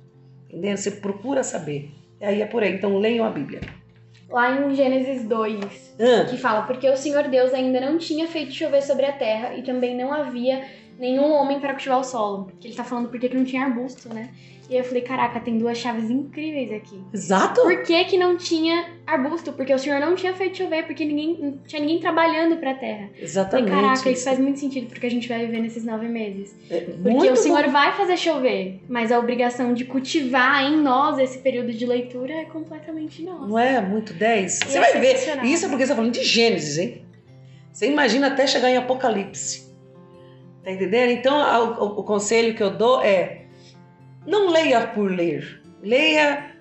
[0.49, 0.79] Entendeu?
[0.79, 1.91] Você procura saber.
[2.19, 2.75] E aí é por aí.
[2.75, 3.61] Então leiam a Bíblia
[4.35, 6.25] lá em Gênesis 2, Ah.
[6.29, 9.63] que fala: Porque o Senhor Deus ainda não tinha feito chover sobre a terra e
[9.63, 10.65] também não havia
[10.99, 12.51] nenhum homem para cultivar o solo.
[12.61, 14.31] Que ele tá falando porque que não tinha arbusto, né?
[14.69, 17.01] E eu falei: Caraca, tem duas chaves incríveis aqui.
[17.13, 17.61] Exato.
[17.61, 19.53] Por que, que não tinha arbusto?
[19.53, 23.11] Porque o Senhor não tinha feito chover, porque ninguém, não tinha ninguém trabalhando pra terra.
[23.19, 23.69] Exatamente.
[23.69, 26.57] Falei, caraca, isso faz muito sentido porque a gente vai viver nesses nove meses.
[26.71, 27.71] É Porque o Senhor bom.
[27.71, 32.45] vai fazer chover, mas a obrigação de cultivar em nós esse período de leitura é
[32.45, 33.47] completamente nossa.
[33.47, 34.61] Não é muito 10?
[34.67, 35.15] Você é vai ver.
[35.45, 37.05] Isso é porque você tá falando de Gênesis, hein?
[37.73, 39.75] Você imagina até chegar em Apocalipse.
[40.63, 41.11] Tá entendendo?
[41.11, 41.37] Então,
[41.79, 43.44] o, o conselho que eu dou é:
[44.27, 45.63] não leia por ler.
[45.83, 46.55] Leia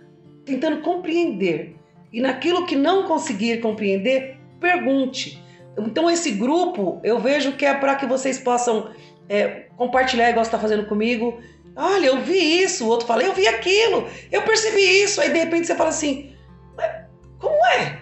[0.45, 1.75] tentando compreender.
[2.11, 5.41] E naquilo que não conseguir compreender, pergunte.
[5.77, 8.91] Então, esse grupo, eu vejo que é para que vocês possam
[9.27, 11.41] é, compartilhar, igual você está fazendo comigo.
[11.75, 12.85] Olha, eu vi isso.
[12.85, 14.07] O outro fala, eu vi aquilo.
[14.31, 15.19] Eu percebi isso.
[15.19, 16.35] Aí, de repente, você fala assim:
[16.77, 16.91] "Mas
[17.39, 17.99] como é?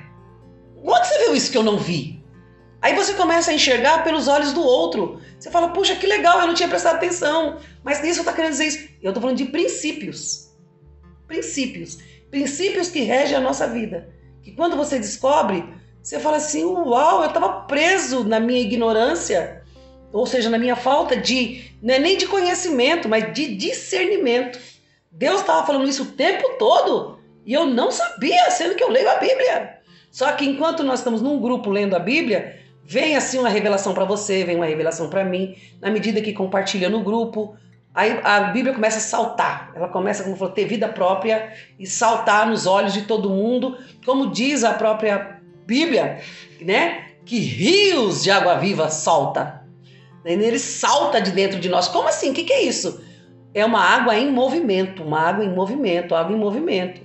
[0.84, 2.20] Onde você viu isso que eu não vi?
[2.82, 5.22] Aí você começa a enxergar pelos olhos do outro.
[5.38, 7.58] Você fala, puxa, que legal, eu não tinha prestado atenção.
[7.84, 8.90] Mas nisso eu tô querendo dizer isso.
[9.02, 10.52] Eu tô falando de princípios.
[11.28, 12.00] Princípios.
[12.32, 14.10] Princípios que regem a nossa vida.
[14.42, 15.64] Que quando você descobre,
[16.02, 19.62] você fala assim, uau, eu estava preso na minha ignorância.
[20.12, 24.60] Ou seja, na minha falta de, não é nem de conhecimento, mas de discernimento.
[25.12, 29.10] Deus estava falando isso o tempo todo e eu não sabia, sendo que eu leio
[29.10, 29.78] a Bíblia.
[30.10, 34.06] Só que enquanto nós estamos num grupo lendo a Bíblia, vem assim uma revelação para
[34.06, 37.56] você, vem uma revelação para mim, na medida que compartilha no grupo,
[37.94, 39.72] aí a Bíblia começa a saltar.
[39.76, 44.32] Ela começa, como falou, ter vida própria e saltar nos olhos de todo mundo, como
[44.32, 46.20] diz a própria Bíblia,
[46.62, 47.06] né?
[47.26, 49.62] Que rios de água viva salta.
[50.26, 51.88] Ele salta de dentro de nós.
[51.88, 52.32] Como assim?
[52.32, 53.02] O que, que é isso?
[53.54, 57.02] É uma água em movimento, uma água em movimento, água em movimento.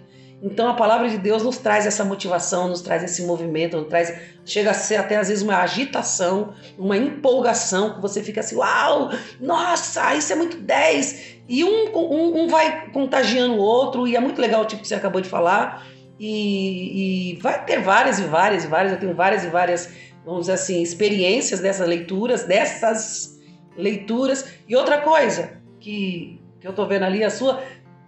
[0.47, 4.17] Então a palavra de Deus nos traz essa motivação, nos traz esse movimento, nos traz,
[4.45, 9.11] chega a ser até às vezes uma agitação, uma empolgação, que você fica assim, uau,
[9.41, 11.39] nossa, isso é muito 10.
[11.49, 14.89] E um, um, um vai contagiando o outro, e é muito legal o tipo que
[14.89, 15.85] você acabou de falar.
[16.19, 19.91] E, e vai ter várias e várias e várias, eu tenho várias e várias,
[20.25, 23.37] vamos dizer assim, experiências dessas leituras, dessas
[23.77, 24.47] leituras.
[24.69, 27.61] E outra coisa que, que eu tô vendo ali, a sua,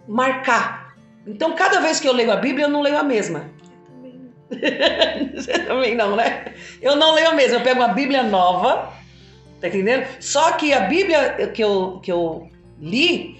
[0.07, 0.88] marcar.
[1.27, 3.49] Então, cada vez que eu leio a Bíblia, eu não leio a mesma.
[5.33, 6.53] Você também não, né?
[6.81, 8.91] Eu não leio a mesma, eu pego uma Bíblia nova,
[9.61, 10.07] tá entendendo?
[10.19, 12.49] Só que a Bíblia que eu, que eu
[12.79, 13.37] li,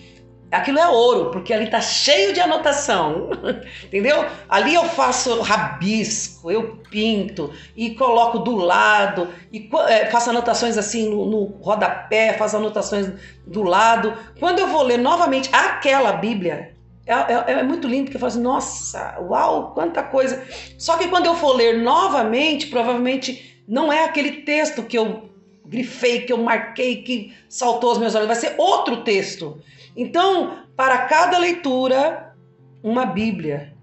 [0.51, 3.29] aquilo é ouro, porque ali tá cheio de anotação,
[3.85, 4.23] entendeu?
[4.47, 11.09] Ali eu faço rabisco, eu pinto e coloco do lado, e é, faço anotações assim
[11.09, 13.11] no, no rodapé, faço anotações
[13.45, 14.13] do lado.
[14.39, 16.75] Quando eu vou ler novamente aquela Bíblia,
[17.09, 20.43] é, é, é, muito lindo, porque eu falo assim, nossa, uau, quanta coisa.
[20.77, 25.27] Só que quando eu for ler novamente, provavelmente não é aquele texto que eu
[25.65, 29.57] grifei, que eu marquei, que saltou aos meus olhos, vai ser outro texto.
[29.95, 32.35] Então, para cada leitura,
[32.83, 33.73] uma Bíblia.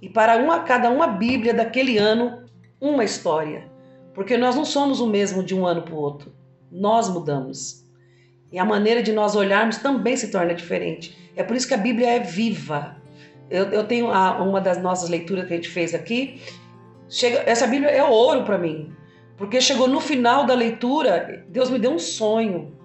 [0.00, 2.44] E para uma, cada uma Bíblia daquele ano,
[2.80, 3.70] uma história.
[4.14, 6.32] Porque nós não somos o mesmo de um ano para o outro.
[6.72, 7.87] Nós mudamos.
[8.50, 11.16] E a maneira de nós olharmos também se torna diferente.
[11.36, 12.96] É por isso que a Bíblia é viva.
[13.50, 16.40] Eu, eu tenho a, uma das nossas leituras que a gente fez aqui.
[17.08, 18.92] Chega, essa Bíblia é ouro para mim.
[19.36, 22.76] Porque chegou no final da leitura, Deus me deu um sonho.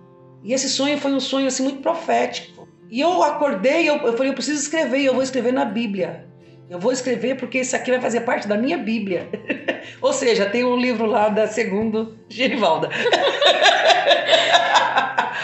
[0.43, 2.67] E esse sonho foi um sonho assim muito profético.
[2.89, 6.27] E eu acordei, eu, eu falei, eu preciso escrever, eu vou escrever na Bíblia.
[6.69, 9.29] Eu vou escrever porque isso aqui vai fazer parte da minha Bíblia.
[10.01, 12.89] Ou seja, tem um livro lá da segundo Gerivalda.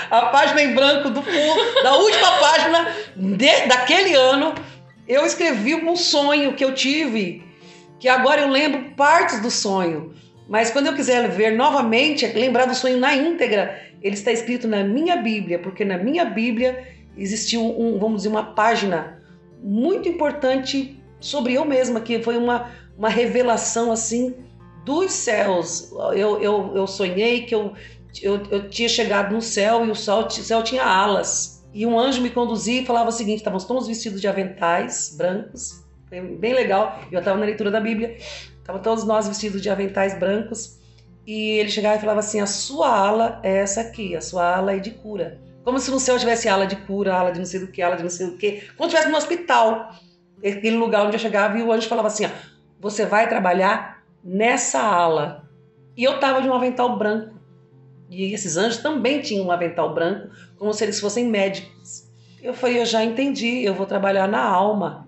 [0.09, 4.55] a página em branco do fundo, da última página de, daquele ano,
[5.07, 7.43] eu escrevi um sonho que eu tive,
[7.99, 10.13] que agora eu lembro partes do sonho.
[10.47, 14.83] Mas quando eu quiser ver novamente, lembrar do sonho na íntegra, ele está escrito na
[14.83, 19.21] minha Bíblia, porque na minha Bíblia existiu um, vamos dizer, uma página
[19.61, 24.35] muito importante sobre eu mesma, que foi uma, uma revelação assim
[24.85, 25.91] dos céus.
[26.15, 27.73] Eu, eu, eu sonhei que eu
[28.21, 31.63] eu, eu tinha chegado no céu e o céu, o céu tinha alas.
[31.73, 35.83] E um anjo me conduzia e falava o seguinte: estavam todos vestidos de aventais brancos,
[36.09, 36.99] bem legal.
[37.11, 38.17] Eu estava na leitura da Bíblia,
[38.57, 40.79] estavam todos nós vestidos de aventais brancos.
[41.27, 44.75] E ele chegava e falava assim: a sua ala é essa aqui, a sua ala
[44.75, 45.39] é de cura.
[45.63, 47.95] Como se no céu tivesse ala de cura, ala de não sei do que, ala
[47.95, 48.63] de não sei do que.
[48.75, 49.93] Como se estivesse no hospital,
[50.43, 52.29] aquele lugar onde eu chegava e o anjo falava assim: ó,
[52.79, 55.49] você vai trabalhar nessa ala.
[55.95, 57.39] E eu estava de um avental branco.
[58.09, 62.09] E esses anjos também tinham um avental branco, como se eles fossem médicos.
[62.41, 65.05] Eu falei, eu já entendi, eu vou trabalhar na alma.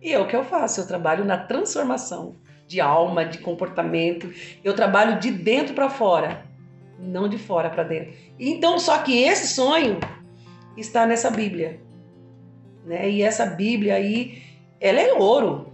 [0.00, 2.36] E é o que eu faço, eu trabalho na transformação
[2.66, 4.32] de alma, de comportamento.
[4.64, 6.44] Eu trabalho de dentro para fora,
[6.98, 8.14] não de fora para dentro.
[8.38, 9.98] Então, só que esse sonho
[10.76, 11.80] está nessa Bíblia.
[12.86, 13.10] Né?
[13.10, 14.42] E essa Bíblia aí,
[14.82, 15.72] ela é ouro,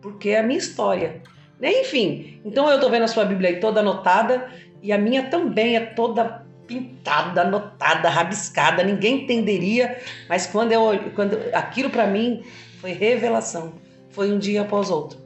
[0.00, 1.20] porque é a minha história.
[1.60, 1.80] Né?
[1.80, 4.48] Enfim, então eu estou vendo a sua Bíblia aí toda anotada
[4.80, 9.98] e a minha também é toda pintada, anotada, rabiscada, ninguém entenderia,
[10.28, 10.82] mas quando eu
[11.14, 12.42] quando aquilo para mim
[12.80, 13.74] foi revelação,
[14.10, 15.18] foi um dia após outro.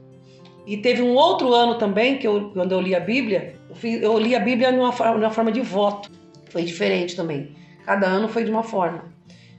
[0.66, 4.03] E teve um outro ano também que eu, quando eu li a Bíblia, eu, fiz,
[4.03, 6.11] eu li a Bíblia numa, numa forma de voto.
[6.51, 7.55] Foi diferente também.
[7.84, 9.05] Cada ano foi de uma forma.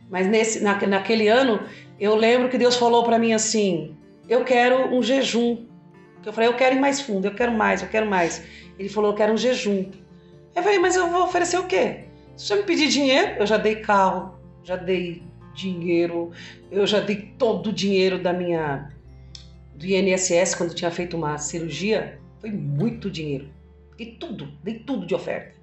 [0.09, 1.61] Mas nesse, na, naquele ano,
[1.99, 3.95] eu lembro que Deus falou para mim assim:
[4.27, 5.65] eu quero um jejum.
[6.25, 8.43] Eu falei, eu quero ir mais fundo, eu quero mais, eu quero mais.
[8.77, 9.89] Ele falou, eu quero um jejum.
[10.53, 12.05] Eu falei, mas eu vou oferecer o quê?
[12.35, 15.23] Se você me pedir dinheiro, eu já dei carro, já dei
[15.53, 16.31] dinheiro,
[16.69, 18.91] eu já dei todo o dinheiro da minha
[19.73, 23.49] do INSS quando eu tinha feito uma cirurgia, foi muito dinheiro.
[23.97, 25.55] Dei tudo, dei tudo de oferta.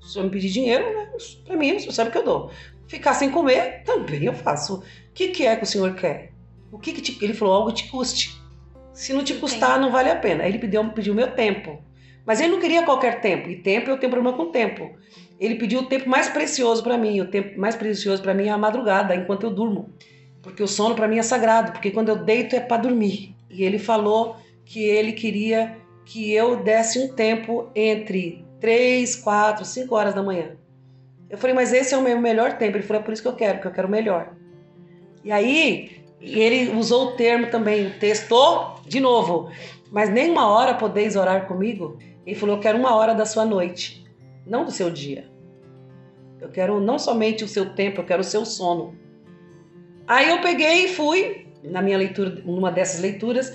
[0.00, 1.10] Se você me pedir dinheiro, né,
[1.44, 2.50] para mim, você sabe que eu dou.
[2.88, 4.78] Ficar sem comer, também eu faço.
[4.78, 6.32] O que, que é que o senhor quer?
[6.72, 7.24] O que, que te...
[7.24, 7.54] ele falou?
[7.54, 8.42] Algo te custe.
[8.92, 10.42] Se não te custar, não vale a pena.
[10.42, 11.80] Aí ele pediu, pediu meu tempo.
[12.26, 14.90] Mas ele não queria qualquer tempo, e tempo eu tenho problema com tempo.
[15.40, 18.50] Ele pediu o tempo mais precioso para mim, o tempo mais precioso para mim é
[18.50, 19.94] a madrugada, enquanto eu durmo.
[20.42, 23.34] Porque o sono para mim é sagrado, porque quando eu deito é para dormir.
[23.48, 29.94] E ele falou que ele queria que eu desse um tempo entre 3, 4, 5
[29.94, 30.56] horas da manhã.
[31.30, 32.76] Eu falei, mas esse é o meu melhor tempo.
[32.76, 34.34] Ele falou, é por isso que eu quero, que eu quero melhor.
[35.24, 39.50] E aí, ele usou o termo também, testou de novo.
[39.90, 41.98] Mas nem uma hora podeis orar comigo?
[42.26, 44.04] Ele falou: Eu quero uma hora da sua noite,
[44.46, 45.30] não do seu dia.
[46.40, 48.96] Eu quero não somente o seu tempo, eu quero o seu sono.
[50.06, 53.52] Aí eu peguei e fui, na minha leitura, numa dessas leituras,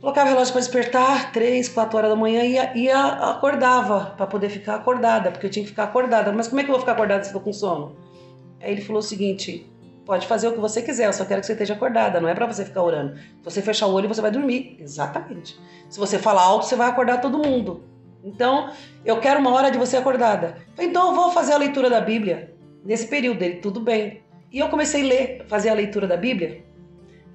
[0.00, 4.48] colocava o relógio para despertar, três, quatro horas da manhã e, e acordava para poder
[4.48, 6.32] ficar acordada, porque eu tinha que ficar acordada.
[6.32, 7.96] Mas como é que eu vou ficar acordada se estou com sono?
[8.60, 9.70] Aí ele falou o seguinte:
[10.04, 12.34] pode fazer o que você quiser, eu só quero que você esteja acordada, não é
[12.34, 13.16] para você ficar orando.
[13.16, 14.76] Se você fechar o olho, você vai dormir.
[14.80, 15.58] Exatamente.
[15.88, 17.84] Se você falar alto, você vai acordar todo mundo.
[18.22, 18.70] Então,
[19.04, 20.56] eu quero uma hora de você acordada.
[20.78, 24.22] Então, eu vou fazer a leitura da Bíblia nesse período dele, tudo bem.
[24.50, 26.64] E eu comecei a ler, fazer a leitura da Bíblia.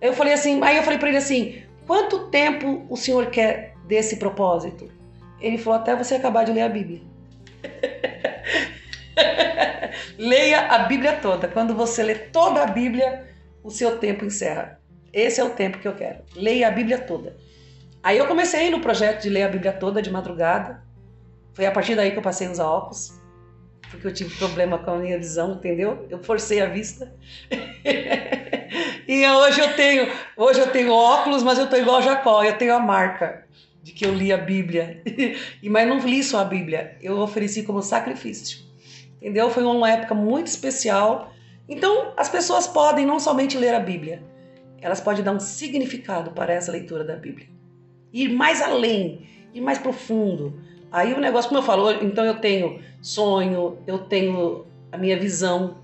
[0.01, 4.17] Eu falei assim, aí eu falei para ele assim: "Quanto tempo o senhor quer desse
[4.17, 4.89] propósito?"
[5.39, 7.01] Ele falou: "Até você acabar de ler a Bíblia."
[10.17, 11.47] Leia a Bíblia toda.
[11.47, 13.27] Quando você lê toda a Bíblia,
[13.63, 14.79] o seu tempo encerra.
[15.11, 16.23] Esse é o tempo que eu quero.
[16.36, 17.36] Leia a Bíblia toda.
[18.01, 20.84] Aí eu comecei no projeto de ler a Bíblia toda de madrugada.
[21.53, 23.21] Foi a partir daí que eu passei usar óculos,
[23.94, 26.06] porque eu tive problema com a minha visão, entendeu?
[26.10, 27.14] Eu forcei a vista.
[29.08, 32.74] e hoje eu tenho, hoje eu tenho óculos, mas eu tô igual Jacó, eu tenho
[32.74, 33.46] a marca
[33.82, 35.02] de que eu li a Bíblia.
[35.62, 38.64] e mas não li só a Bíblia, eu ofereci como sacrifício
[39.24, 39.50] entendeu?
[39.50, 41.32] Foi uma época muito especial.
[41.70, 44.22] Então, as pessoas podem não somente ler a Bíblia,
[44.82, 47.48] elas podem dar um significado para essa leitura da Bíblia.
[48.12, 50.62] Ir mais além, ir mais profundo.
[50.94, 55.80] Aí o negócio, como eu falo, então eu tenho sonho, eu tenho a minha visão,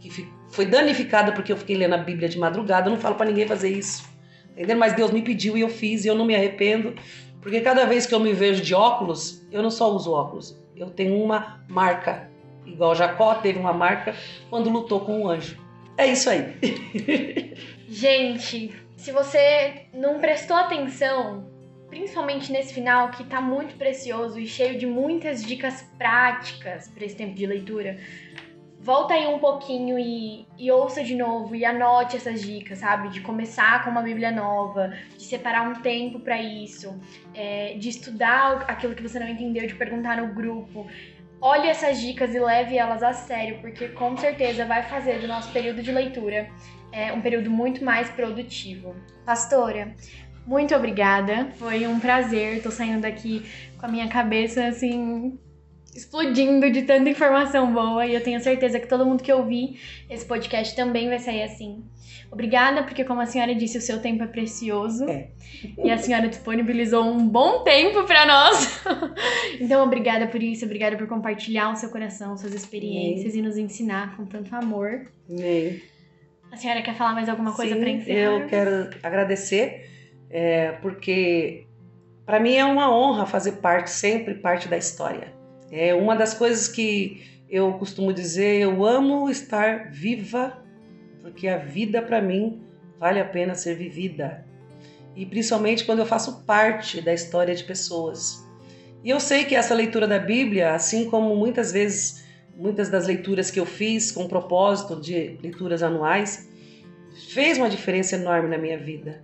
[0.00, 2.88] que foi danificada porque eu fiquei lendo a Bíblia de madrugada.
[2.88, 4.08] Eu não falo para ninguém fazer isso,
[4.52, 4.78] entendeu?
[4.78, 6.94] Mas Deus me pediu e eu fiz e eu não me arrependo,
[7.42, 10.88] porque cada vez que eu me vejo de óculos, eu não só uso óculos, eu
[10.88, 12.34] tenho uma marca
[12.66, 14.14] igual Jacó teve uma marca
[14.50, 15.58] quando lutou com o anjo.
[15.96, 16.56] É isso aí.
[17.88, 21.48] Gente, se você não prestou atenção,
[21.96, 27.16] principalmente nesse final que tá muito precioso e cheio de muitas dicas práticas para esse
[27.16, 27.98] tempo de leitura,
[28.78, 33.08] volta aí um pouquinho e, e, ouça de novo e anote essas dicas, sabe?
[33.08, 36.98] De começar com uma Bíblia nova, de separar um tempo para isso,
[37.34, 40.86] é, de estudar aquilo que você não entendeu, de perguntar no grupo
[41.40, 45.52] olhe essas dicas e leve elas a sério, porque com certeza vai fazer do nosso
[45.52, 46.48] período de leitura
[46.92, 48.96] é, um período muito mais produtivo.
[49.24, 49.94] Pastora,
[50.46, 51.48] muito obrigada.
[51.56, 52.62] Foi um prazer.
[52.62, 53.44] Tô saindo daqui
[53.78, 55.38] com a minha cabeça assim
[55.96, 59.80] explodindo de tanta informação boa e eu tenho certeza que todo mundo que ouvir
[60.10, 61.82] esse podcast também vai sair assim.
[62.30, 65.08] Obrigada, porque como a senhora disse, o seu tempo é precioso.
[65.08, 65.28] É.
[65.82, 68.82] E a senhora disponibilizou um bom tempo para nós.
[69.60, 74.16] então, obrigada por isso, obrigada por compartilhar o seu coração, suas experiências e nos ensinar
[74.16, 75.06] com tanto amor.
[75.30, 75.80] Amém.
[76.50, 78.32] A senhora quer falar mais alguma coisa para encerrar?
[78.32, 79.88] Eu quero agradecer,
[80.30, 81.66] é, porque
[82.24, 85.32] para mim é uma honra fazer parte, sempre parte da história.
[85.70, 90.62] É uma das coisas que eu costumo dizer, eu amo estar viva,
[91.22, 92.62] porque a vida para mim
[92.98, 94.44] vale a pena ser vivida.
[95.14, 98.44] E principalmente quando eu faço parte da história de pessoas.
[99.02, 103.50] E eu sei que essa leitura da Bíblia, assim como muitas vezes muitas das leituras
[103.50, 106.48] que eu fiz com propósito de leituras anuais,
[107.28, 109.22] fez uma diferença enorme na minha vida.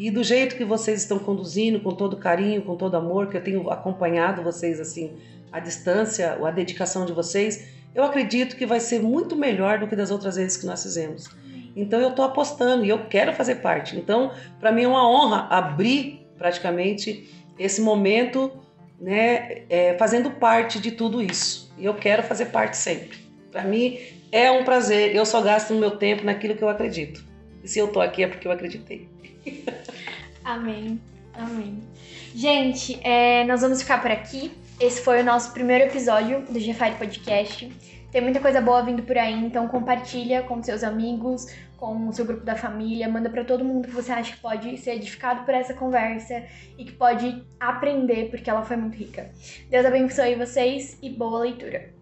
[0.00, 3.44] E do jeito que vocês estão conduzindo, com todo carinho, com todo amor, que eu
[3.44, 5.12] tenho acompanhado vocês assim
[5.52, 9.94] à distância, a dedicação de vocês, eu acredito que vai ser muito melhor do que
[9.94, 11.28] das outras vezes que nós fizemos.
[11.76, 13.94] Então eu estou apostando e eu quero fazer parte.
[13.94, 17.28] Então, para mim é uma honra abrir praticamente
[17.58, 18.50] esse momento,
[18.98, 21.70] né, é, fazendo parte de tudo isso.
[21.76, 23.18] E eu quero fazer parte sempre.
[23.52, 23.98] Para mim
[24.32, 25.14] é um prazer.
[25.14, 27.22] Eu só gasto o meu tempo naquilo que eu acredito.
[27.62, 29.06] E se eu tô aqui é porque eu acreditei.
[30.44, 31.00] Amém.
[31.34, 31.82] Amém.
[32.34, 34.52] Gente, é, nós vamos ficar por aqui.
[34.78, 37.70] Esse foi o nosso primeiro episódio do GFI Podcast.
[38.10, 42.24] Tem muita coisa boa vindo por aí, então compartilha com seus amigos, com o seu
[42.24, 45.54] grupo da família, manda para todo mundo que você acha que pode ser edificado por
[45.54, 46.44] essa conversa
[46.76, 49.30] e que pode aprender, porque ela foi muito rica.
[49.70, 51.99] Deus abençoe vocês e boa leitura.